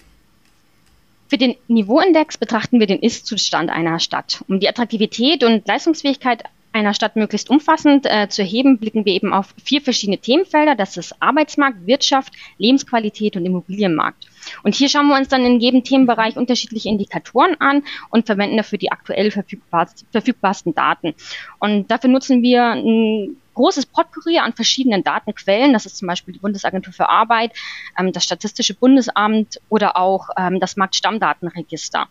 [1.27, 4.43] Für den Niveauindex betrachten wir den Ist-Zustand einer Stadt.
[4.47, 9.33] Um die Attraktivität und Leistungsfähigkeit einer Stadt möglichst umfassend äh, zu erheben, blicken wir eben
[9.33, 10.75] auf vier verschiedene Themenfelder.
[10.75, 14.27] Das ist Arbeitsmarkt, Wirtschaft, Lebensqualität und Immobilienmarkt.
[14.63, 18.77] Und hier schauen wir uns dann in jedem Themenbereich unterschiedliche Indikatoren an und verwenden dafür
[18.77, 21.13] die aktuell verfügbarsten Daten.
[21.59, 25.73] Und dafür nutzen wir ein großes Potpourri an verschiedenen Datenquellen.
[25.73, 27.51] Das ist zum Beispiel die Bundesagentur für Arbeit,
[27.97, 32.07] ähm, das Statistische Bundesamt oder auch ähm, das Marktstammdatenregister.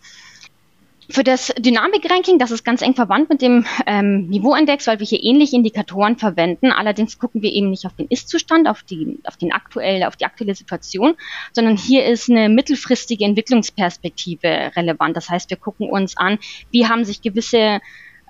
[1.11, 5.23] Für das Dynamik-Ranking, das ist ganz eng verwandt mit dem ähm, Niveauindex, weil wir hier
[5.23, 6.71] ähnliche Indikatoren verwenden.
[6.71, 10.25] Allerdings gucken wir eben nicht auf den Ist-Zustand, auf die, auf den aktuell, auf die
[10.25, 11.15] aktuelle Situation,
[11.53, 15.17] sondern hier ist eine mittelfristige Entwicklungsperspektive relevant.
[15.17, 16.39] Das heißt, wir gucken uns an,
[16.71, 17.81] wie haben sich gewisse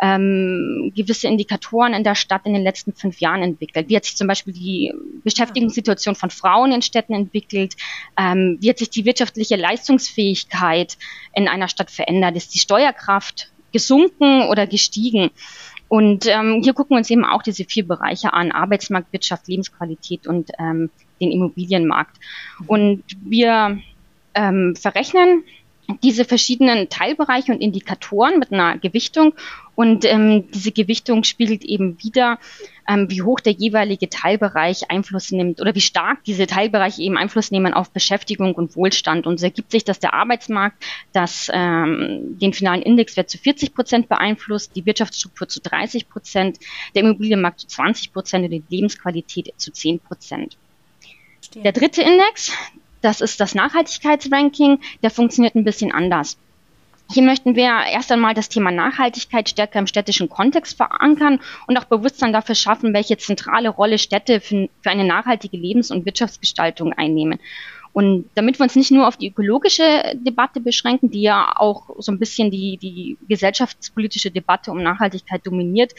[0.00, 3.88] ähm, gewisse Indikatoren in der Stadt in den letzten fünf Jahren entwickelt.
[3.88, 4.92] Wie hat sich zum Beispiel die
[5.24, 7.74] Beschäftigungssituation von Frauen in Städten entwickelt?
[8.18, 10.96] Ähm, wie hat sich die wirtschaftliche Leistungsfähigkeit
[11.34, 12.36] in einer Stadt verändert?
[12.36, 15.30] Ist die Steuerkraft gesunken oder gestiegen?
[15.88, 20.26] Und ähm, hier gucken wir uns eben auch diese vier Bereiche an, Arbeitsmarkt, Wirtschaft, Lebensqualität
[20.26, 20.88] und ähm,
[21.20, 22.16] den Immobilienmarkt.
[22.68, 23.80] Und wir
[24.34, 25.42] ähm, verrechnen
[26.02, 29.34] diese verschiedenen Teilbereiche und Indikatoren mit einer Gewichtung
[29.80, 32.38] und ähm, diese Gewichtung spiegelt eben wieder,
[32.86, 37.50] ähm, wie hoch der jeweilige Teilbereich Einfluss nimmt oder wie stark diese Teilbereiche eben Einfluss
[37.50, 39.26] nehmen auf Beschäftigung und Wohlstand.
[39.26, 44.10] Und so ergibt sich, dass der Arbeitsmarkt das, ähm, den finalen Indexwert zu 40 Prozent
[44.10, 46.58] beeinflusst, die Wirtschaftsstruktur zu 30 Prozent,
[46.94, 50.58] der Immobilienmarkt zu 20 Prozent und die Lebensqualität zu 10 Prozent.
[51.54, 52.52] Der dritte Index,
[53.00, 54.78] das ist das Nachhaltigkeitsranking.
[55.02, 56.36] Der funktioniert ein bisschen anders.
[57.12, 61.84] Hier möchten wir erst einmal das Thema Nachhaltigkeit stärker im städtischen Kontext verankern und auch
[61.84, 67.40] Bewusstsein dafür schaffen, welche zentrale Rolle Städte für, für eine nachhaltige Lebens- und Wirtschaftsgestaltung einnehmen.
[67.92, 69.82] Und damit wir uns nicht nur auf die ökologische
[70.14, 75.92] Debatte beschränken, die ja auch so ein bisschen die, die gesellschaftspolitische Debatte um Nachhaltigkeit dominiert,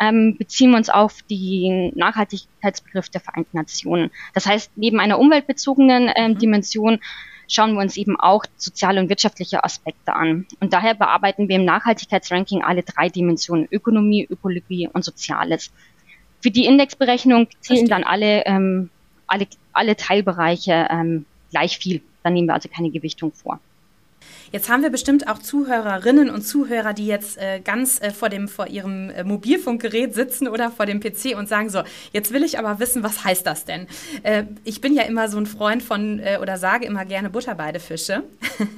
[0.00, 4.10] ähm, beziehen wir uns auf den Nachhaltigkeitsbegriff der Vereinten Nationen.
[4.32, 6.38] Das heißt, neben einer umweltbezogenen ähm, mhm.
[6.38, 7.00] Dimension
[7.48, 10.46] schauen wir uns eben auch soziale und wirtschaftliche Aspekte an.
[10.60, 15.70] Und daher bearbeiten wir im Nachhaltigkeitsranking alle drei Dimensionen, Ökonomie, Ökologie und Soziales.
[16.40, 18.90] Für die Indexberechnung zählen dann alle, ähm,
[19.26, 22.02] alle, alle Teilbereiche ähm, gleich viel.
[22.22, 23.60] Dann nehmen wir also keine Gewichtung vor.
[24.54, 28.46] Jetzt haben wir bestimmt auch Zuhörerinnen und Zuhörer, die jetzt äh, ganz äh, vor, dem,
[28.46, 32.56] vor ihrem äh, Mobilfunkgerät sitzen oder vor dem PC und sagen so, jetzt will ich
[32.56, 33.88] aber wissen, was heißt das denn?
[34.22, 37.56] Äh, ich bin ja immer so ein Freund von äh, oder sage immer gerne Butter
[37.56, 38.22] beide Fische.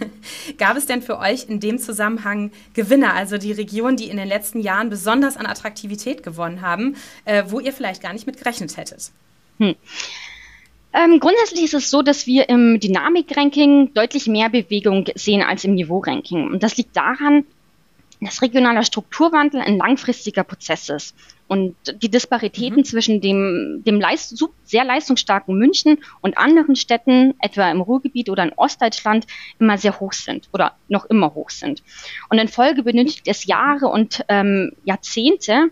[0.57, 4.29] Gab es denn für euch in dem Zusammenhang Gewinner, also die Regionen, die in den
[4.29, 8.79] letzten Jahren besonders an Attraktivität gewonnen haben, äh, wo ihr vielleicht gar nicht mit gerechnet
[8.79, 9.11] hättet?
[9.59, 9.75] Hm.
[10.97, 15.75] Ähm, grundsätzlich ist es so, dass wir im Dynamik-Ranking deutlich mehr Bewegung sehen als im
[15.75, 16.47] Niveau-Ranking.
[16.51, 17.45] Und das liegt daran,
[18.23, 21.15] dass regionaler Strukturwandel ein langfristiger Prozess ist
[21.49, 22.85] und die Disparitäten mhm.
[22.85, 28.53] zwischen dem, dem Leist sehr leistungsstarken München und anderen Städten, etwa im Ruhrgebiet oder in
[28.57, 29.27] Ostdeutschland,
[29.59, 31.83] immer sehr hoch sind oder noch immer hoch sind.
[32.31, 35.71] Und in Folge benötigt es Jahre und ähm, Jahrzehnte,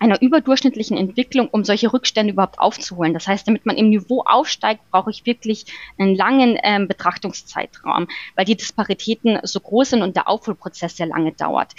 [0.00, 3.14] einer überdurchschnittlichen Entwicklung, um solche Rückstände überhaupt aufzuholen.
[3.14, 5.66] Das heißt, damit man im Niveau aufsteigt, brauche ich wirklich
[5.98, 11.32] einen langen ähm, Betrachtungszeitraum, weil die Disparitäten so groß sind und der Aufholprozess sehr lange
[11.32, 11.72] dauert.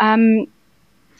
[0.00, 0.48] Ähm,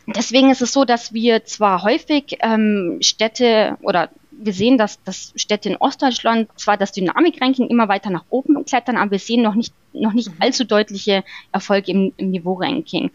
[0.07, 4.11] deswegen ist es so, dass wir zwar häufig ähm, Städte oder
[4.42, 8.96] wir sehen, dass, dass Städte in Ostdeutschland zwar das Dynamikranking immer weiter nach oben klettern,
[8.96, 10.37] aber wir sehen noch nicht, noch nicht mhm.
[10.38, 13.11] allzu deutliche Erfolge im, im Niveau-Ranking.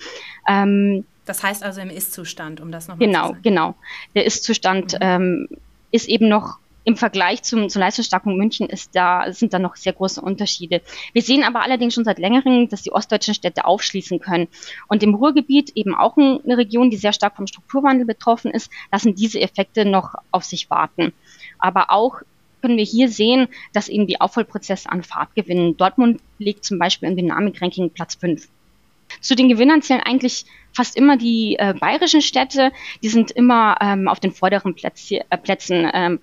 [0.47, 3.41] Ähm, das heißt also im Ist-Zustand, um das nochmal genau, zu sagen.
[3.43, 3.77] Genau, genau.
[4.15, 4.99] Der Ist-Zustand mhm.
[5.01, 5.47] ähm,
[5.91, 9.93] ist eben noch im Vergleich zum, zur Leistungsstärkung München ist da, sind da noch sehr
[9.93, 10.81] große Unterschiede.
[11.13, 14.47] Wir sehen aber allerdings schon seit längerem, dass die ostdeutschen Städte aufschließen können.
[14.87, 19.15] Und im Ruhrgebiet, eben auch eine Region, die sehr stark vom Strukturwandel betroffen ist, lassen
[19.15, 21.11] diese Effekte noch auf sich warten.
[21.57, 22.21] Aber auch
[22.61, 25.77] können wir hier sehen, dass eben die Aufholprozesse an Fahrt gewinnen.
[25.77, 28.47] Dortmund liegt zum Beispiel im Dynamik-Ranking Platz 5.
[29.21, 32.71] Zu den Gewinnern zählen eigentlich fast immer die äh, bayerischen Städte.
[33.01, 36.19] Die sind immer ähm, auf den vorderen Plätz, äh, Plätzen ähm,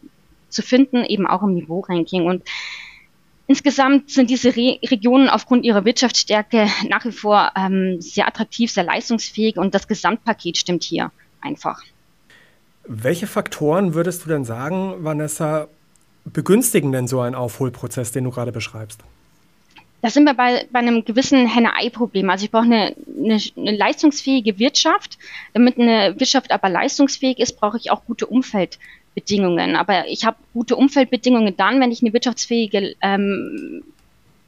[0.48, 2.26] zu finden, eben auch im Niveau-Ranking.
[2.26, 2.42] Und
[3.46, 8.84] insgesamt sind diese Re Regionen aufgrund ihrer Wirtschaftsstärke nach wie vor ähm, sehr attraktiv, sehr
[8.84, 11.82] leistungsfähig und das Gesamtpaket stimmt hier einfach.
[12.84, 15.68] Welche Faktoren würdest du denn sagen, Vanessa,
[16.24, 19.00] begünstigen denn so einen Aufholprozess, den du gerade beschreibst?
[20.02, 22.28] Da sind wir bei, bei einem gewissen Henne-Ei-Problem.
[22.28, 25.16] Also ich brauche eine, eine, eine leistungsfähige Wirtschaft.
[25.54, 29.76] Damit eine Wirtschaft aber leistungsfähig ist, brauche ich auch gute Umfeldbedingungen.
[29.76, 33.84] Aber ich habe gute Umfeldbedingungen dann, wenn ich eine wirtschaftsfähige, ähm,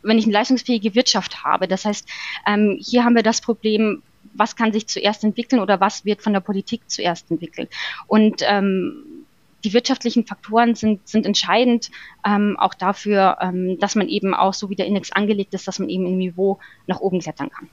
[0.03, 1.69] wenn ich eine leistungsfähige Wirtschaft habe.
[1.69, 2.09] Das heißt,
[2.49, 4.03] ähm, hier haben wir das Problem,
[4.35, 7.71] was kann sich zuerst entwickeln oder was wird von der Politik zuerst entwickelt.
[8.09, 9.14] Und ähm,
[9.65, 11.91] die wirtschaftlichen Faktoren sind, sind entscheidend
[12.25, 15.79] ähm, auch dafür, ähm, dass man eben auch, so wie der Index angelegt ist, dass
[15.79, 17.69] man eben im Niveau nach oben klettern kann.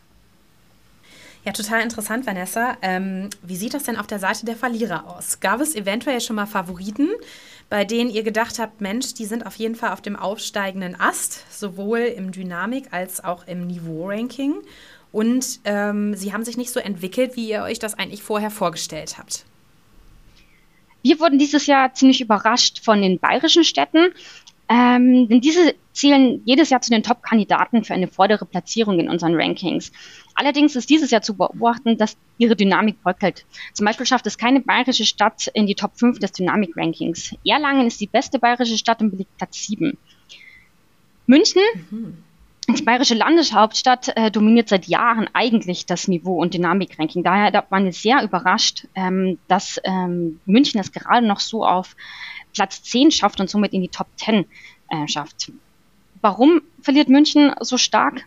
[1.44, 2.78] Ja, total interessant, Vanessa.
[2.84, 5.40] Ähm, wie sieht das denn auf der Seite der Verlierer aus?
[5.40, 7.10] Gab es eventuell schon mal Favoriten,
[7.68, 11.52] bei denen ihr gedacht habt, Mensch, die sind auf jeden Fall auf dem aufsteigenden Ast,
[11.52, 14.54] sowohl im Dynamik als auch im Niveau-Ranking.
[15.12, 19.18] Und ähm, sie haben sich nicht so entwickelt, wie ihr euch das eigentlich vorher vorgestellt
[19.18, 19.46] habt.
[21.04, 24.14] Wir wurden dieses Jahr ziemlich überrascht von den bayerischen Städten,
[24.70, 29.36] ähm, denn diese zählen jedes Jahr zu den Top-Kandidaten für eine vordere Platzierung in unseren
[29.36, 29.92] Rankings.
[30.36, 33.46] Allerdings ist dieses Jahr zu beobachten, dass ihre Dynamik bröckelt.
[33.74, 37.36] Zum Beispiel schafft es keine bayerische Stadt in die Top 5 des Dynamik-Rankings.
[37.46, 39.98] Erlangen ist die beste bayerische Stadt und belegt Platz 7.
[41.28, 42.24] München mhm.
[42.78, 47.24] Die bayerische Landeshauptstadt äh, dominiert seit Jahren eigentlich das Niveau- und Dynamikranking.
[47.24, 51.96] Daher da waren wir sehr überrascht, ähm, dass ähm, München es gerade noch so auf
[52.54, 54.46] Platz 10 schafft und somit in die Top 10
[54.90, 55.52] äh, schafft.
[56.22, 58.26] Warum verliert München so stark?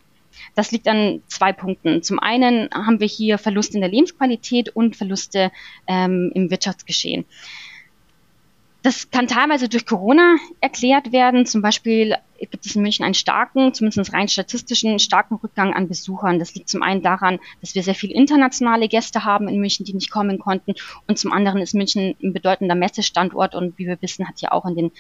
[0.55, 2.03] Das liegt an zwei Punkten.
[2.03, 5.51] Zum einen haben wir hier Verluste in der Lebensqualität und Verluste
[5.87, 7.25] ähm, im Wirtschaftsgeschehen.
[8.85, 11.47] Das kann teilweise durch Corona erklärt werden.
[11.47, 16.39] Zum Beispiel gibt es in München einen starken, zumindest rein statistischen, starken Rückgang an Besuchern.
[16.39, 19.95] Das liegt zum einen daran, dass wir sehr viele internationale Gäste haben in München, die
[19.95, 20.75] nicht kommen konnten.
[21.07, 24.67] Und zum anderen ist München ein bedeutender Messestandort und wie wir wissen, hat ja auch
[24.67, 24.93] in den,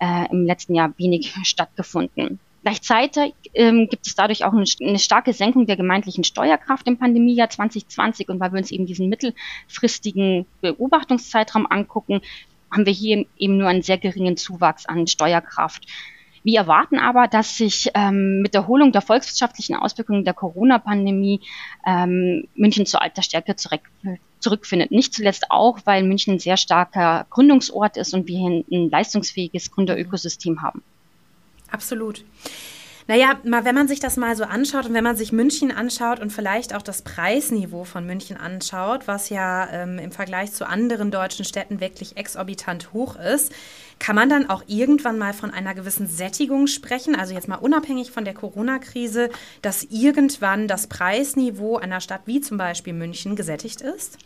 [0.00, 2.40] äh, im letzten Jahr wenig stattgefunden.
[2.64, 7.50] Gleichzeitig ähm, gibt es dadurch auch eine, eine, starke Senkung der gemeindlichen Steuerkraft im Pandemiejahr
[7.50, 12.20] 2020 und weil wir uns eben diesen mittelfristigen Beobachtungszeitraum angucken,
[12.72, 15.86] haben wir hier eben nur einen sehr geringen Zuwachs an Steuerkraft.
[16.44, 21.40] Wir erwarten aber, dass sich ähm, mit der Erholung der volkswirtschaftlichen Auswirkungen der Corona-Pandemie
[21.86, 23.82] ähm, München zur alter Stärke zurück,
[24.40, 24.90] zurückfindet.
[24.90, 30.62] Nicht zuletzt auch, weil München ein sehr starker Gründungsort ist und wir ein leistungsfähiges Gründerökosystem
[30.62, 30.82] haben.
[31.70, 32.24] Absolut.
[33.08, 36.20] Naja, mal, wenn man sich das mal so anschaut und wenn man sich München anschaut
[36.20, 41.10] und vielleicht auch das Preisniveau von München anschaut, was ja ähm, im Vergleich zu anderen
[41.10, 43.52] deutschen Städten wirklich exorbitant hoch ist,
[43.98, 48.10] kann man dann auch irgendwann mal von einer gewissen Sättigung sprechen, also jetzt mal unabhängig
[48.10, 49.30] von der Corona-Krise,
[49.62, 54.18] dass irgendwann das Preisniveau einer Stadt wie zum Beispiel München gesättigt ist?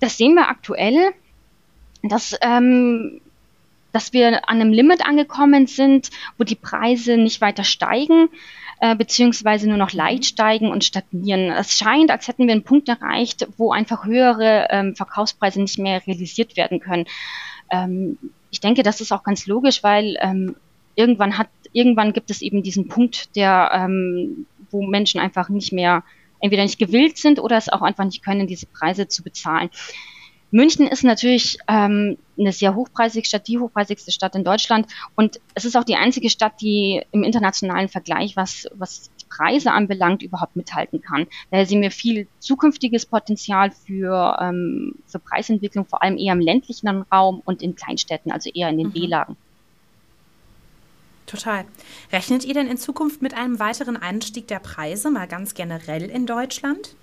[0.00, 1.12] Das sehen wir aktuell,
[2.02, 3.20] dass ähm,
[3.96, 8.28] dass wir an einem Limit angekommen sind, wo die Preise nicht weiter steigen,
[8.78, 11.50] äh, beziehungsweise nur noch leicht steigen und stagnieren.
[11.50, 16.06] Es scheint, als hätten wir einen Punkt erreicht, wo einfach höhere ähm, Verkaufspreise nicht mehr
[16.06, 17.06] realisiert werden können.
[17.70, 18.18] Ähm,
[18.50, 20.56] ich denke, das ist auch ganz logisch, weil ähm,
[20.94, 26.04] irgendwann hat, irgendwann gibt es eben diesen Punkt, der, ähm, wo Menschen einfach nicht mehr
[26.40, 29.70] entweder nicht gewillt sind oder es auch einfach nicht können, diese Preise zu bezahlen.
[30.50, 34.86] München ist natürlich ähm, eine sehr hochpreisige Stadt, die hochpreisigste Stadt in Deutschland.
[35.16, 39.72] Und es ist auch die einzige Stadt, die im internationalen Vergleich, was, was die Preise
[39.72, 41.26] anbelangt, überhaupt mithalten kann.
[41.50, 46.88] Daher sehen wir viel zukünftiges Potenzial für, ähm, für Preisentwicklung, vor allem eher im ländlichen
[46.88, 48.92] Raum und in Kleinstädten, also eher in den mhm.
[48.92, 49.36] B-Lagen.
[51.26, 51.64] Total.
[52.12, 56.24] Rechnet ihr denn in Zukunft mit einem weiteren Anstieg der Preise, mal ganz generell in
[56.24, 56.94] Deutschland?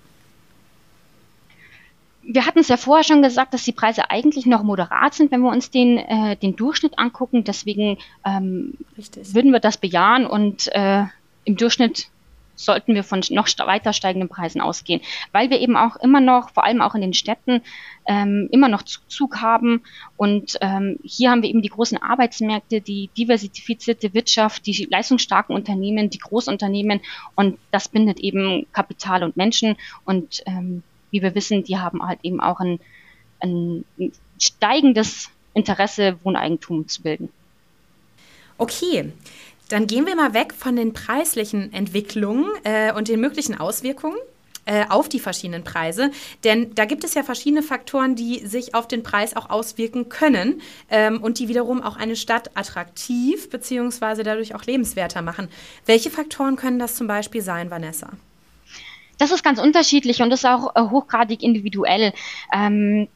[2.25, 5.41] Wir hatten es ja vorher schon gesagt, dass die Preise eigentlich noch moderat sind, wenn
[5.41, 7.43] wir uns den, äh, den Durchschnitt angucken.
[7.43, 11.03] Deswegen ähm, würden wir das bejahen und äh,
[11.45, 12.07] im Durchschnitt
[12.55, 16.63] sollten wir von noch weiter steigenden Preisen ausgehen, weil wir eben auch immer noch, vor
[16.63, 17.61] allem auch in den Städten,
[18.05, 19.81] ähm, immer noch Zuzug haben.
[20.17, 26.11] Und ähm, hier haben wir eben die großen Arbeitsmärkte, die diversifizierte Wirtschaft, die leistungsstarken Unternehmen,
[26.11, 27.01] die Großunternehmen
[27.35, 30.83] und das bindet eben Kapital und Menschen und ähm,
[31.13, 32.79] wie wir wissen, die haben halt eben auch ein,
[33.39, 33.85] ein
[34.41, 37.29] steigendes Interesse, Wohneigentum zu bilden.
[38.57, 39.13] Okay,
[39.69, 44.17] dann gehen wir mal weg von den preislichen Entwicklungen äh, und den möglichen Auswirkungen
[44.65, 46.11] äh, auf die verschiedenen Preise.
[46.43, 50.61] Denn da gibt es ja verschiedene Faktoren, die sich auf den Preis auch auswirken können
[50.89, 54.23] ähm, und die wiederum auch eine Stadt attraktiv bzw.
[54.23, 55.49] dadurch auch lebenswerter machen.
[55.85, 58.09] Welche Faktoren können das zum Beispiel sein, Vanessa?
[59.23, 62.11] Das ist ganz unterschiedlich und ist auch äh, hochgradig individuell.
[62.53, 63.07] Ähm,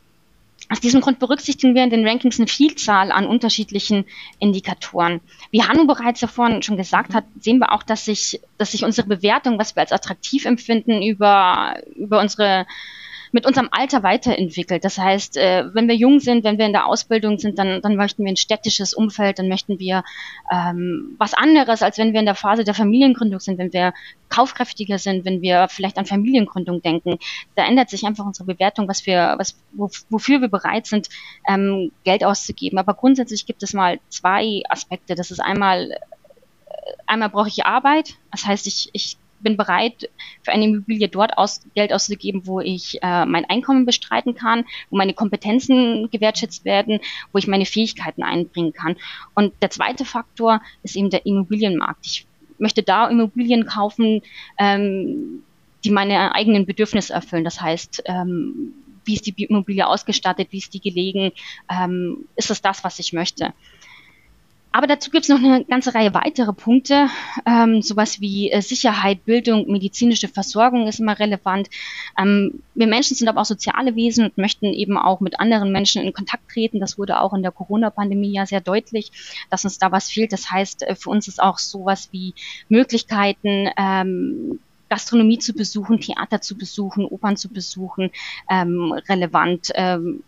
[0.69, 4.05] aus diesem Grund berücksichtigen wir in den Rankings eine Vielzahl an unterschiedlichen
[4.39, 5.19] Indikatoren.
[5.51, 9.05] Wie Hanno bereits davon schon gesagt hat, sehen wir auch, dass sich, dass sich unsere
[9.05, 12.65] Bewertung, was wir als attraktiv empfinden, über, über unsere
[13.31, 14.83] mit unserem Alter weiterentwickelt.
[14.83, 17.95] Das heißt, äh, wenn wir jung sind, wenn wir in der Ausbildung sind, dann, dann
[17.95, 20.03] möchten wir ein städtisches Umfeld, dann möchten wir
[20.51, 23.93] ähm, was anderes, als wenn wir in der Phase der Familiengründung sind, wenn wir
[24.29, 27.17] kaufkräftiger sind, wenn wir vielleicht an Familiengründung denken.
[27.55, 29.57] Da ändert sich einfach unsere Bewertung, was wir, was,
[30.09, 31.09] wofür wir bereit sind,
[31.47, 32.77] ähm, Geld auszugeben.
[32.79, 35.15] Aber grundsätzlich gibt es mal zwei Aspekte.
[35.15, 35.97] Das ist einmal, äh,
[37.05, 38.15] einmal brauche ich Arbeit.
[38.31, 40.09] Das heißt, ich, ich bin bereit,
[40.43, 44.97] für eine Immobilie dort aus, Geld auszugeben, wo ich äh, mein Einkommen bestreiten kann, wo
[44.97, 46.99] meine Kompetenzen gewertschätzt werden,
[47.31, 48.97] wo ich meine Fähigkeiten einbringen kann.
[49.35, 52.05] Und der zweite Faktor ist eben der Immobilienmarkt.
[52.05, 54.21] Ich möchte da Immobilien kaufen,
[54.57, 55.43] ähm,
[55.83, 57.45] die meine eigenen Bedürfnisse erfüllen.
[57.45, 58.73] Das heißt, ähm,
[59.05, 61.31] wie ist die Immobilie ausgestattet, wie ist die gelegen,
[61.69, 63.53] ähm, ist es das, was ich möchte.
[64.77, 67.07] Aber dazu gibt es noch eine ganze Reihe weitere Punkte.
[67.47, 71.67] Ähm, sowas wie äh, Sicherheit, Bildung, medizinische Versorgung ist immer relevant.
[72.15, 76.03] Ähm, wir Menschen sind aber auch soziale Wesen und möchten eben auch mit anderen Menschen
[76.03, 76.79] in Kontakt treten.
[76.79, 79.11] Das wurde auch in der Corona-Pandemie ja sehr deutlich,
[79.49, 80.31] dass uns da was fehlt.
[80.31, 82.35] Das heißt, äh, für uns ist auch sowas wie
[82.69, 84.59] Möglichkeiten, ähm,
[84.89, 88.11] Gastronomie zu besuchen, Theater zu besuchen, Opern zu besuchen,
[88.47, 89.71] ähm, relevant.
[89.73, 90.21] Ähm,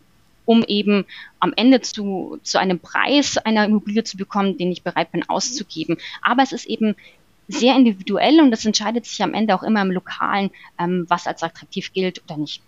[0.50, 1.06] um eben
[1.40, 5.98] am Ende zu, zu einem Preis einer Immobilie zu bekommen, den ich bereit bin auszugeben.
[6.24, 6.96] Aber es ist eben
[7.48, 11.44] sehr individuell und es entscheidet sich am Ende auch immer im Lokalen, ähm, was als
[11.44, 12.64] attraktiv gilt oder nicht.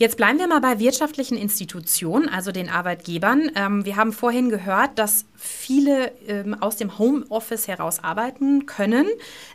[0.00, 3.50] Jetzt bleiben wir mal bei wirtschaftlichen Institutionen, also den Arbeitgebern.
[3.56, 9.06] Ähm, wir haben vorhin gehört, dass viele ähm, aus dem Homeoffice heraus arbeiten können.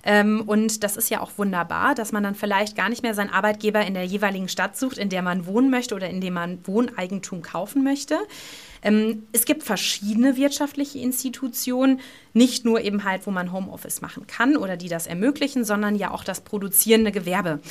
[0.04, 3.30] Ähm, und das ist ja auch wunderbar, dass man dann vielleicht gar nicht mehr seinen
[3.30, 6.60] Arbeitgeber in der jeweiligen Stadt sucht, in der man wohnen möchte oder in dem man
[6.68, 8.18] Wohneigentum kaufen möchte.
[8.82, 12.02] Ähm, es gibt verschiedene wirtschaftliche Institutionen,
[12.34, 16.12] nicht nur eben halt, wo man Homeoffice machen kann oder die das ermöglichen, sondern ja
[16.12, 17.62] auch das produzierende Gewerbe.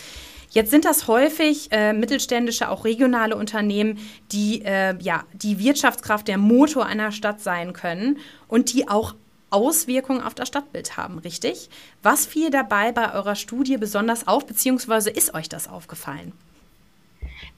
[0.52, 3.98] Jetzt sind das häufig äh, mittelständische, auch regionale Unternehmen,
[4.32, 9.14] die äh, ja die Wirtschaftskraft, der Motor einer Stadt sein können und die auch
[9.48, 11.70] Auswirkungen auf das Stadtbild haben, richtig?
[12.02, 16.32] Was fiel dabei bei eurer Studie besonders auf, beziehungsweise ist euch das aufgefallen?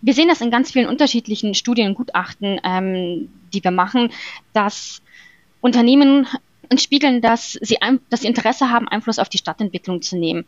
[0.01, 4.12] Wir sehen das in ganz vielen unterschiedlichen Studien und Gutachten, ähm, die wir machen,
[4.53, 5.03] dass
[5.61, 6.28] Unternehmen
[6.70, 7.78] und spiegeln, dass sie,
[8.11, 10.45] dass sie Interesse haben, Einfluss auf die Stadtentwicklung zu nehmen.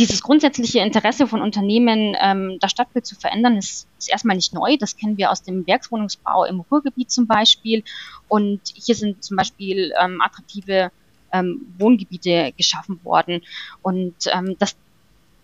[0.00, 4.78] Dieses grundsätzliche Interesse von Unternehmen, ähm, das Stadtbild zu verändern, ist, ist erstmal nicht neu.
[4.78, 7.84] Das kennen wir aus dem Werkswohnungsbau im Ruhrgebiet zum Beispiel.
[8.26, 10.90] Und hier sind zum Beispiel ähm, attraktive
[11.34, 13.42] ähm, Wohngebiete geschaffen worden.
[13.82, 14.74] Und ähm, das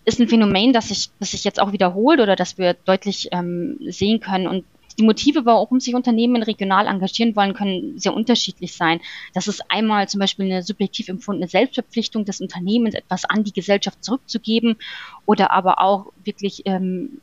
[0.05, 3.77] ist ein Phänomen, das sich, das sich jetzt auch wiederholt oder das wir deutlich ähm,
[3.87, 4.47] sehen können.
[4.47, 4.65] Und
[4.97, 8.99] die Motive, warum sich Unternehmen regional engagieren wollen, können sehr unterschiedlich sein.
[9.33, 14.03] Das ist einmal zum Beispiel eine subjektiv empfundene Selbstverpflichtung des Unternehmens, etwas an die Gesellschaft
[14.03, 14.77] zurückzugeben
[15.25, 17.21] oder aber auch wirklich ähm,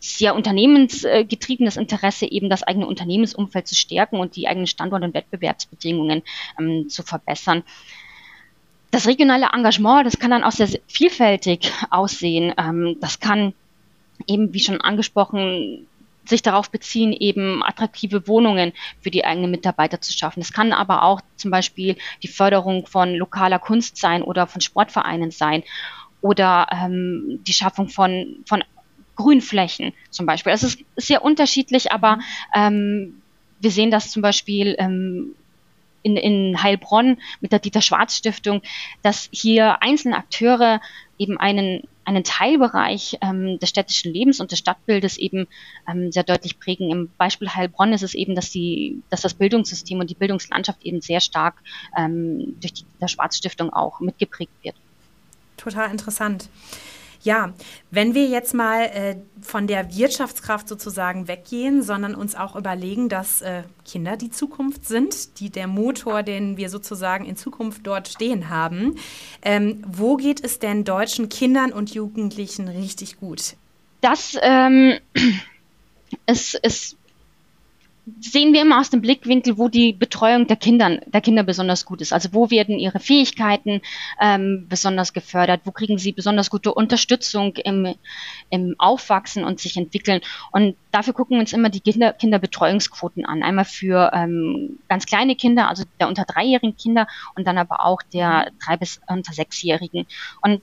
[0.00, 6.22] sehr unternehmensgetriebenes Interesse, eben das eigene Unternehmensumfeld zu stärken und die eigenen Standort- und Wettbewerbsbedingungen
[6.58, 7.62] ähm, zu verbessern.
[8.90, 12.52] Das regionale Engagement, das kann dann auch sehr, vielfältig aussehen.
[12.58, 13.54] Ähm, das kann
[14.26, 15.86] eben, wie schon angesprochen,
[16.24, 20.40] sich darauf beziehen, eben attraktive Wohnungen für die eigenen Mitarbeiter zu schaffen.
[20.40, 25.30] Es kann aber auch zum Beispiel die Förderung von lokaler Kunst sein oder von Sportvereinen
[25.30, 25.64] sein
[26.20, 28.62] oder ähm, die Schaffung von, von
[29.16, 30.52] Grünflächen zum Beispiel.
[30.52, 32.20] Es ist sehr unterschiedlich, aber
[32.54, 33.20] ähm,
[33.60, 35.34] wir sehen das zum Beispiel ähm,
[36.02, 38.62] in, in Heilbronn mit der Dieter Schwarz Stiftung,
[39.02, 40.80] dass hier einzelne Akteure
[41.22, 45.46] eben einen, einen Teilbereich ähm, des städtischen Lebens und des Stadtbildes eben
[45.88, 46.90] ähm, sehr deutlich prägen.
[46.90, 51.00] Im Beispiel Heilbronn ist es eben, dass, die, dass das Bildungssystem und die Bildungslandschaft eben
[51.00, 51.54] sehr stark
[51.96, 54.74] ähm, durch die Dieter Schwarz Stiftung auch mitgeprägt wird.
[55.56, 56.48] Total interessant.
[57.22, 57.52] Ja,
[57.92, 63.42] wenn wir jetzt mal äh, von der Wirtschaftskraft sozusagen weggehen, sondern uns auch überlegen, dass
[63.42, 68.50] äh, Kinder die Zukunft sind, die der Motor, den wir sozusagen in Zukunft dort stehen
[68.50, 68.96] haben.
[69.42, 73.54] Ähm, wo geht es denn deutschen Kindern und Jugendlichen richtig gut?
[74.00, 74.98] Das ähm,
[76.26, 76.96] ist, ist
[78.20, 82.00] sehen wir immer aus dem Blickwinkel, wo die Betreuung der Kinder, der Kinder besonders gut
[82.00, 82.12] ist.
[82.12, 83.80] Also wo werden ihre Fähigkeiten
[84.20, 87.94] ähm, besonders gefördert, wo kriegen sie besonders gute Unterstützung im,
[88.50, 90.20] im Aufwachsen und sich entwickeln.
[90.50, 93.44] Und dafür gucken wir uns immer die Kinder, Kinderbetreuungsquoten an.
[93.44, 98.02] Einmal für ähm, ganz kleine Kinder, also der unter dreijährigen Kinder und dann aber auch
[98.12, 100.06] der drei bis unter sechsjährigen.
[100.40, 100.60] Und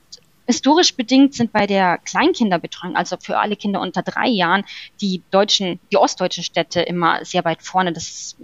[0.50, 4.64] Historisch bedingt sind bei der Kleinkinderbetreuung, also für alle Kinder unter drei Jahren,
[5.00, 7.94] die deutschen, die ostdeutschen Städte immer sehr weit vorne.
[7.94, 8.36] Das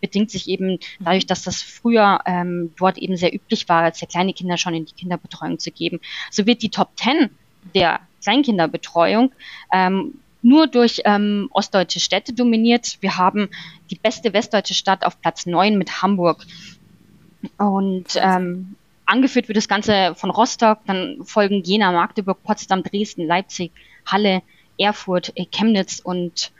[0.00, 4.06] bedingt sich eben dadurch, dass das früher ähm, dort eben sehr üblich war, als sehr
[4.06, 5.98] kleine Kinder schon in die Kinderbetreuung zu geben.
[6.30, 7.30] So wird die Top Ten
[7.74, 9.32] der Kleinkinderbetreuung
[9.72, 12.98] ähm, nur durch ähm, ostdeutsche Städte dominiert.
[13.00, 13.48] Wir haben
[13.90, 16.46] die beste westdeutsche Stadt auf Platz neun mit Hamburg.
[17.58, 18.76] Und ähm,
[19.06, 23.72] angeführt wird das Ganze von Rostock, dann folgen Jena, Magdeburg, Potsdam, Dresden, Leipzig,
[24.06, 24.42] Halle,
[24.78, 26.52] Erfurt, äh, Chemnitz und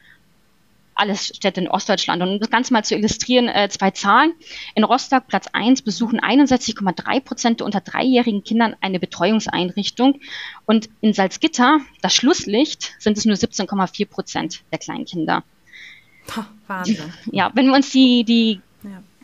[0.94, 2.22] alles Städte in Ostdeutschland.
[2.22, 4.32] Und um das Ganze mal zu illustrieren, äh, zwei Zahlen.
[4.74, 10.20] In Rostock, Platz 1, besuchen 61,3 Prozent der unter dreijährigen Kindern eine Betreuungseinrichtung.
[10.66, 15.42] Und in Salzgitter, das Schlusslicht, sind es nur 17,4 Prozent der Kleinkinder.
[16.66, 17.12] Wahnsinn.
[17.30, 18.60] Ja, wenn wir uns die, die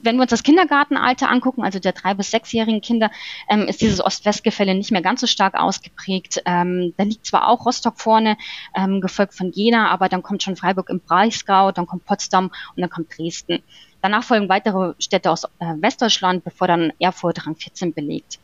[0.02, 3.10] wenn wir uns das Kindergartenalter angucken, also der drei- bis sechsjährigen Kinder,
[3.48, 6.42] ähm, ist dieses Ost-West-Gefälle nicht mehr ganz so stark ausgeprägt.
[6.46, 8.36] Ähm, da liegt zwar auch Rostock vorne,
[8.74, 12.80] ähm, gefolgt von Jena, aber dann kommt schon Freiburg im Breisgau, dann kommt Potsdam und
[12.80, 13.62] dann kommt Dresden.
[14.02, 18.38] Danach folgen weitere Städte aus äh, Westdeutschland, bevor dann Erfurt Rang 14 belegt.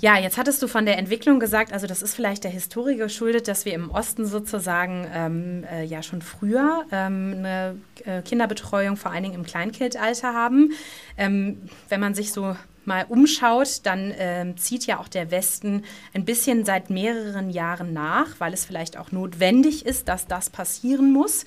[0.00, 3.48] Ja, jetzt hattest du von der Entwicklung gesagt, also das ist vielleicht der Historie geschuldet,
[3.48, 9.10] dass wir im Osten sozusagen ähm, äh, ja schon früher ähm, eine äh, Kinderbetreuung vor
[9.10, 10.70] allen Dingen im Kleinkindalter haben.
[11.16, 15.82] Ähm, wenn man sich so mal umschaut, dann ähm, zieht ja auch der Westen
[16.14, 21.12] ein bisschen seit mehreren Jahren nach, weil es vielleicht auch notwendig ist, dass das passieren
[21.12, 21.44] muss.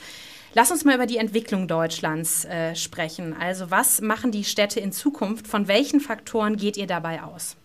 [0.53, 3.33] Lass uns mal über die Entwicklung Deutschlands äh, sprechen.
[3.39, 5.47] Also was machen die Städte in Zukunft?
[5.47, 7.55] Von welchen Faktoren geht ihr dabei aus?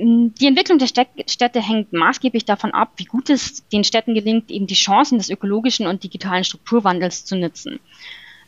[0.00, 4.66] Die Entwicklung der Städte hängt maßgeblich davon ab, wie gut es den Städten gelingt, eben
[4.66, 7.80] die Chancen des ökologischen und digitalen Strukturwandels zu nutzen.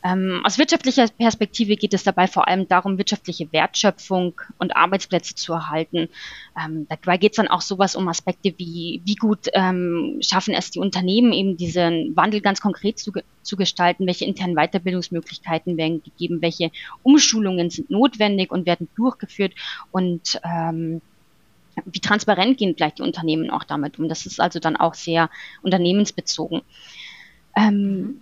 [0.02, 5.52] Ähm, aus wirtschaftlicher Perspektive geht es dabei vor allem darum, wirtschaftliche Wertschöpfung und Arbeitsplätze zu
[5.52, 6.08] erhalten.
[6.58, 10.70] Ähm, dabei geht es dann auch sowas um Aspekte wie, wie gut ähm, schaffen es
[10.70, 16.40] die Unternehmen, eben diesen Wandel ganz konkret zu, zu gestalten, welche internen Weiterbildungsmöglichkeiten werden gegeben,
[16.40, 16.70] welche
[17.02, 19.52] Umschulungen sind notwendig und werden durchgeführt
[19.90, 21.02] und ähm,
[21.86, 24.08] wie transparent gehen vielleicht die Unternehmen auch damit um.
[24.08, 25.30] Das ist also dann auch sehr
[25.62, 26.62] unternehmensbezogen.
[27.56, 28.20] Ähm,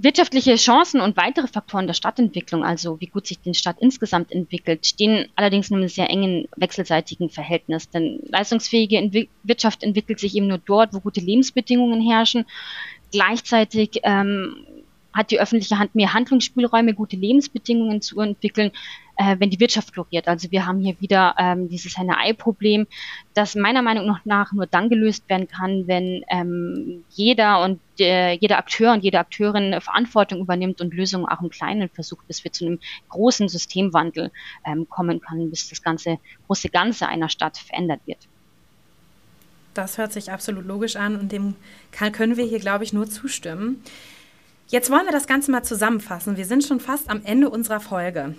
[0.00, 4.86] wirtschaftliche Chancen und weitere Faktoren der Stadtentwicklung, also wie gut sich die Stadt insgesamt entwickelt,
[4.86, 7.90] stehen allerdings in einem sehr engen wechselseitigen Verhältnis.
[7.90, 12.44] Denn leistungsfähige Entwi Wirtschaft entwickelt sich eben nur dort, wo gute Lebensbedingungen herrschen.
[13.10, 14.64] Gleichzeitig ähm,
[15.18, 18.70] hat die öffentliche Hand mehr Handlungsspielräume, gute Lebensbedingungen zu entwickeln,
[19.16, 20.28] äh, wenn die Wirtschaft floriert.
[20.28, 22.86] Also wir haben hier wieder ähm, dieses Henne-Ei-Problem,
[23.34, 28.58] das meiner Meinung nach nur dann gelöst werden kann, wenn ähm, jeder und äh, jeder
[28.58, 32.64] Akteur und jede Akteurin Verantwortung übernimmt und Lösungen auch im Kleinen versucht, bis wir zu
[32.64, 34.30] einem großen Systemwandel
[34.64, 38.28] ähm, kommen können, bis das ganze große Ganze einer Stadt verändert wird.
[39.74, 41.56] Das hört sich absolut logisch an und dem
[41.90, 43.82] kann, können wir hier, glaube ich, nur zustimmen.
[44.70, 46.36] Jetzt wollen wir das Ganze mal zusammenfassen.
[46.36, 48.34] Wir sind schon fast am Ende unserer Folge.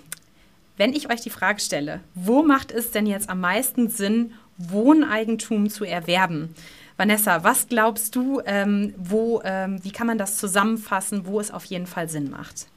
[0.76, 5.68] Wenn ich euch die Frage stelle, wo macht es denn jetzt am meisten Sinn, Wohneigentum
[5.68, 6.54] zu erwerben?
[6.96, 11.64] Vanessa, was glaubst du, ähm, wo, ähm, wie kann man das zusammenfassen, wo es auf
[11.64, 12.68] jeden Fall Sinn macht?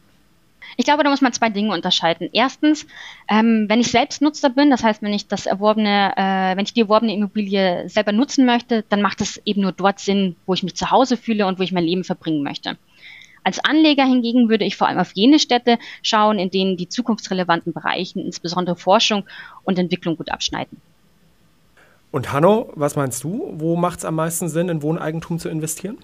[0.76, 2.30] Ich glaube, da muss man zwei Dinge unterscheiden.
[2.34, 2.88] Erstens,
[3.30, 6.82] ähm, wenn ich Selbstnutzer bin, das heißt, wenn ich das erworbene, äh, wenn ich die
[6.82, 10.76] erworbene Immobilie selber nutzen möchte, dann macht es eben nur dort Sinn, wo ich mich
[10.76, 12.78] zu Hause fühle und wo ich mein Leben verbringen möchte.
[13.44, 17.74] Als Anleger hingegen würde ich vor allem auf jene Städte schauen, in denen die zukunftsrelevanten
[17.74, 19.26] Bereiche, insbesondere Forschung
[19.64, 20.82] und Entwicklung, gut abschneiden.
[22.12, 23.54] Und Hanno, was meinst du?
[23.58, 25.98] Wo macht es am meisten Sinn, in Wohneigentum zu investieren?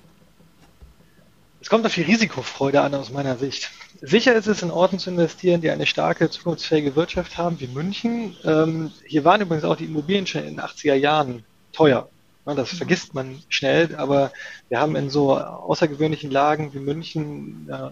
[1.61, 3.69] Es kommt auf die Risikofreude an aus meiner Sicht.
[4.01, 8.35] Sicher ist es, in Orten zu investieren, die eine starke, zukunftsfähige Wirtschaft haben, wie München.
[8.45, 12.09] Ähm, hier waren übrigens auch die Immobilien schon in den 80er Jahren teuer.
[12.45, 14.31] Das vergisst man schnell, aber
[14.69, 17.91] wir haben in so außergewöhnlichen Lagen wie München äh,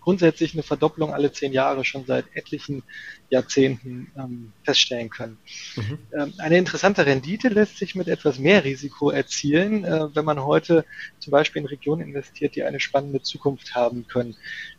[0.00, 2.82] grundsätzlich eine Verdopplung alle zehn Jahre schon seit etlichen
[3.28, 5.36] Jahrzehnten ähm, feststellen können.
[5.76, 5.98] Mhm.
[6.18, 10.86] Ähm, eine interessante Rendite lässt sich mit etwas mehr Risiko erzielen, äh, wenn man heute
[11.18, 14.34] zum Beispiel in Regionen investiert, die eine spannende Zukunft haben können.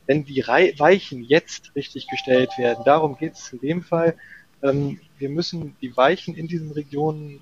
[0.08, 4.16] Wenn die Re Weichen jetzt richtig gestellt werden, darum geht es in dem Fall,
[4.64, 7.42] ähm, wir müssen die Weichen in diesen Regionen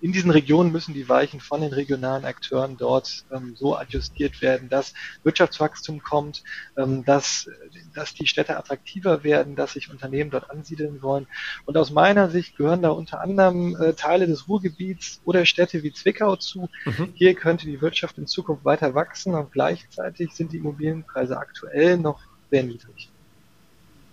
[0.00, 4.68] in diesen Regionen müssen die Weichen von den regionalen Akteuren dort ähm, so adjustiert werden,
[4.68, 4.92] dass
[5.22, 6.42] Wirtschaftswachstum kommt,
[6.76, 7.48] ähm, dass,
[7.94, 11.26] dass die Städte attraktiver werden, dass sich Unternehmen dort ansiedeln wollen.
[11.64, 15.92] Und aus meiner Sicht gehören da unter anderem äh, Teile des Ruhrgebiets oder Städte wie
[15.92, 16.68] Zwickau zu.
[16.84, 17.12] Mhm.
[17.14, 22.20] Hier könnte die Wirtschaft in Zukunft weiter wachsen und gleichzeitig sind die Immobilienpreise aktuell noch
[22.50, 23.10] sehr niedrig.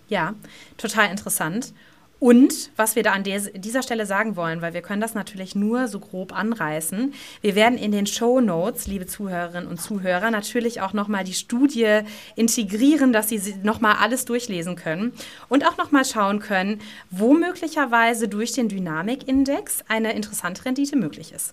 [0.08, 0.34] Ja,
[0.76, 1.72] total interessant.
[2.20, 5.88] Und was wir da an dieser Stelle sagen wollen, weil wir können das natürlich nur
[5.88, 7.12] so grob anreißen.
[7.42, 12.00] Wir werden in den Show Notes, liebe Zuhörerinnen und Zuhörer, natürlich auch nochmal die Studie
[12.36, 15.12] integrieren, dass Sie nochmal alles durchlesen können
[15.48, 21.52] und auch nochmal schauen können, wo möglicherweise durch den Dynamikindex eine interessante Rendite möglich ist.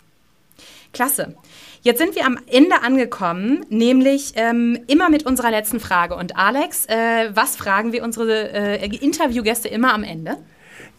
[0.93, 1.35] Klasse.
[1.83, 6.15] Jetzt sind wir am Ende angekommen, nämlich ähm, immer mit unserer letzten Frage.
[6.15, 10.37] Und Alex, äh, was fragen wir unsere äh, Interviewgäste immer am Ende?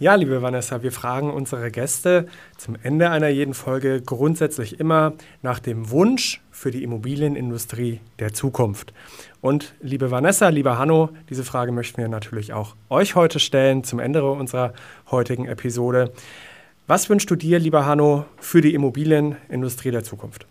[0.01, 2.27] Ja, liebe Vanessa, wir fragen unsere Gäste
[2.57, 8.93] zum Ende einer jeden Folge grundsätzlich immer nach dem Wunsch für die Immobilienindustrie der Zukunft.
[9.41, 14.01] Und liebe Vanessa, lieber Hanno, diese Frage möchten wir natürlich auch euch heute stellen zum
[14.01, 14.73] Ende unserer
[15.13, 16.13] heutigen Episode.
[16.89, 20.47] Was wünschst du dir, lieber Hanno, für die Immobilienindustrie der Zukunft?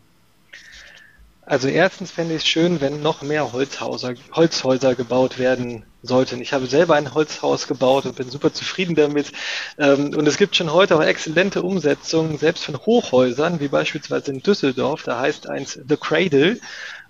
[1.51, 6.39] Also erstens fände ich es schön, wenn noch mehr Holzhauser, Holzhäuser gebaut werden sollten.
[6.39, 9.33] Ich habe selber ein Holzhaus gebaut und bin super zufrieden damit.
[9.77, 14.39] Ähm, und es gibt schon heute auch exzellente Umsetzungen, selbst von Hochhäusern, wie beispielsweise in
[14.39, 15.03] Düsseldorf.
[15.03, 16.57] Da heißt eins The Cradle.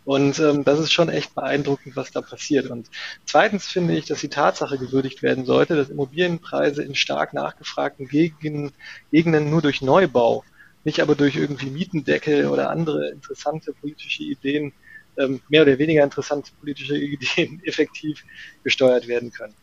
[0.05, 2.65] Und ähm, das ist schon echt beeindruckend, was da passiert.
[2.65, 2.89] Und
[3.25, 8.71] zweitens finde ich, dass die Tatsache gewürdigt werden sollte, dass Immobilienpreise in stark nachgefragten Gegenden,
[9.11, 10.43] Gegenden nur durch Neubau
[10.84, 14.73] nicht aber durch irgendwie Mietendeckel oder andere interessante politische Ideen,
[15.17, 18.23] ähm, mehr oder weniger interessante politische Ideen effektiv
[18.63, 19.53] gesteuert werden können.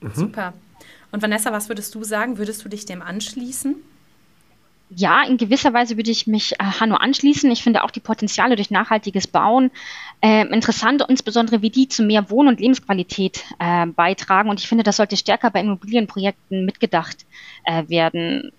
[0.00, 0.14] Mhm.
[0.14, 0.54] Super.
[1.12, 2.38] Und Vanessa, was würdest du sagen?
[2.38, 3.76] Würdest du dich dem anschließen?
[4.90, 7.50] Ja, in gewisser Weise würde ich mich äh, Hanno anschließen.
[7.50, 9.70] Ich finde auch die Potenziale durch nachhaltiges Bauen
[10.20, 14.50] äh, interessant, insbesondere wie die zu mehr Wohn- und Lebensqualität äh, beitragen.
[14.50, 17.24] Und ich finde, das sollte stärker bei Immobilienprojekten mitgedacht
[17.64, 18.52] äh, werden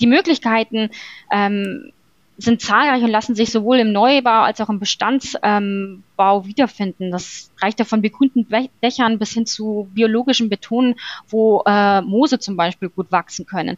[0.00, 0.90] die Möglichkeiten
[1.30, 1.92] ähm,
[2.38, 7.10] sind zahlreich und lassen sich sowohl im Neubau als auch im Bestandsbau ähm, wiederfinden.
[7.10, 8.46] Das reicht ja von begrünten
[8.80, 10.94] Dächern bis hin zu biologischen Betonen,
[11.26, 13.76] wo äh, Moose zum Beispiel gut wachsen können.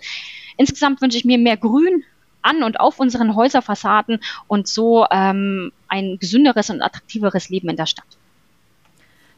[0.59, 2.05] Insgesamt wünsche ich mir mehr Grün
[2.43, 7.87] an und auf unseren Häuserfassaden und so ähm, ein gesünderes und attraktiveres Leben in der
[7.87, 8.20] Stadt.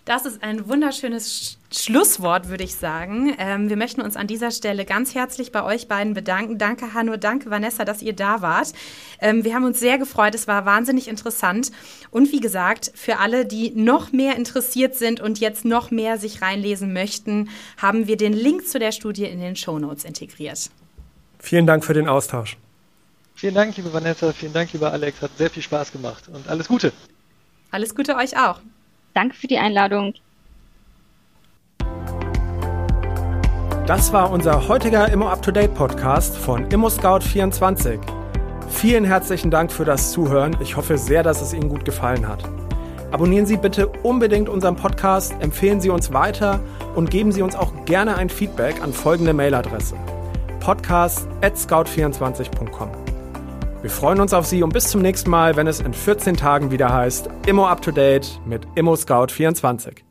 [0.04, 3.36] Das ist ein wunderschönes Schlusswort, würde ich sagen.
[3.38, 6.58] Ähm, wir möchten uns an dieser Stelle ganz herzlich bei euch beiden bedanken.
[6.58, 8.72] Danke, Hanno, danke, Vanessa, dass ihr da wart.
[9.20, 10.34] Ähm, wir haben uns sehr gefreut.
[10.34, 11.70] Es war wahnsinnig interessant.
[12.10, 16.42] Und wie gesagt, für alle, die noch mehr interessiert sind und jetzt noch mehr sich
[16.42, 20.70] reinlesen möchten, haben wir den Link zu der Studie in den Show Notes integriert.
[21.38, 22.56] Vielen Dank für den Austausch.
[23.36, 24.32] Vielen Dank, liebe Vanessa.
[24.32, 25.22] Vielen Dank, lieber Alex.
[25.22, 26.92] Hat sehr viel Spaß gemacht und alles Gute.
[27.70, 28.60] Alles Gute euch auch.
[29.14, 30.14] Danke für die Einladung.
[33.86, 37.98] Das war unser heutiger Immo Up to Date Podcast von Immo Scout 24.
[38.68, 40.56] Vielen herzlichen Dank für das Zuhören.
[40.60, 42.42] Ich hoffe sehr, dass es Ihnen gut gefallen hat.
[43.10, 46.60] Abonnieren Sie bitte unbedingt unseren Podcast, empfehlen Sie uns weiter
[46.94, 49.96] und geben Sie uns auch gerne ein Feedback an folgende Mailadresse:
[50.60, 53.11] podcast@scout24.com.
[53.82, 56.70] Wir freuen uns auf Sie und bis zum nächsten Mal, wenn es in 14 Tagen
[56.70, 60.04] wieder heißt Immo Up to Date mit Immo Scout 24.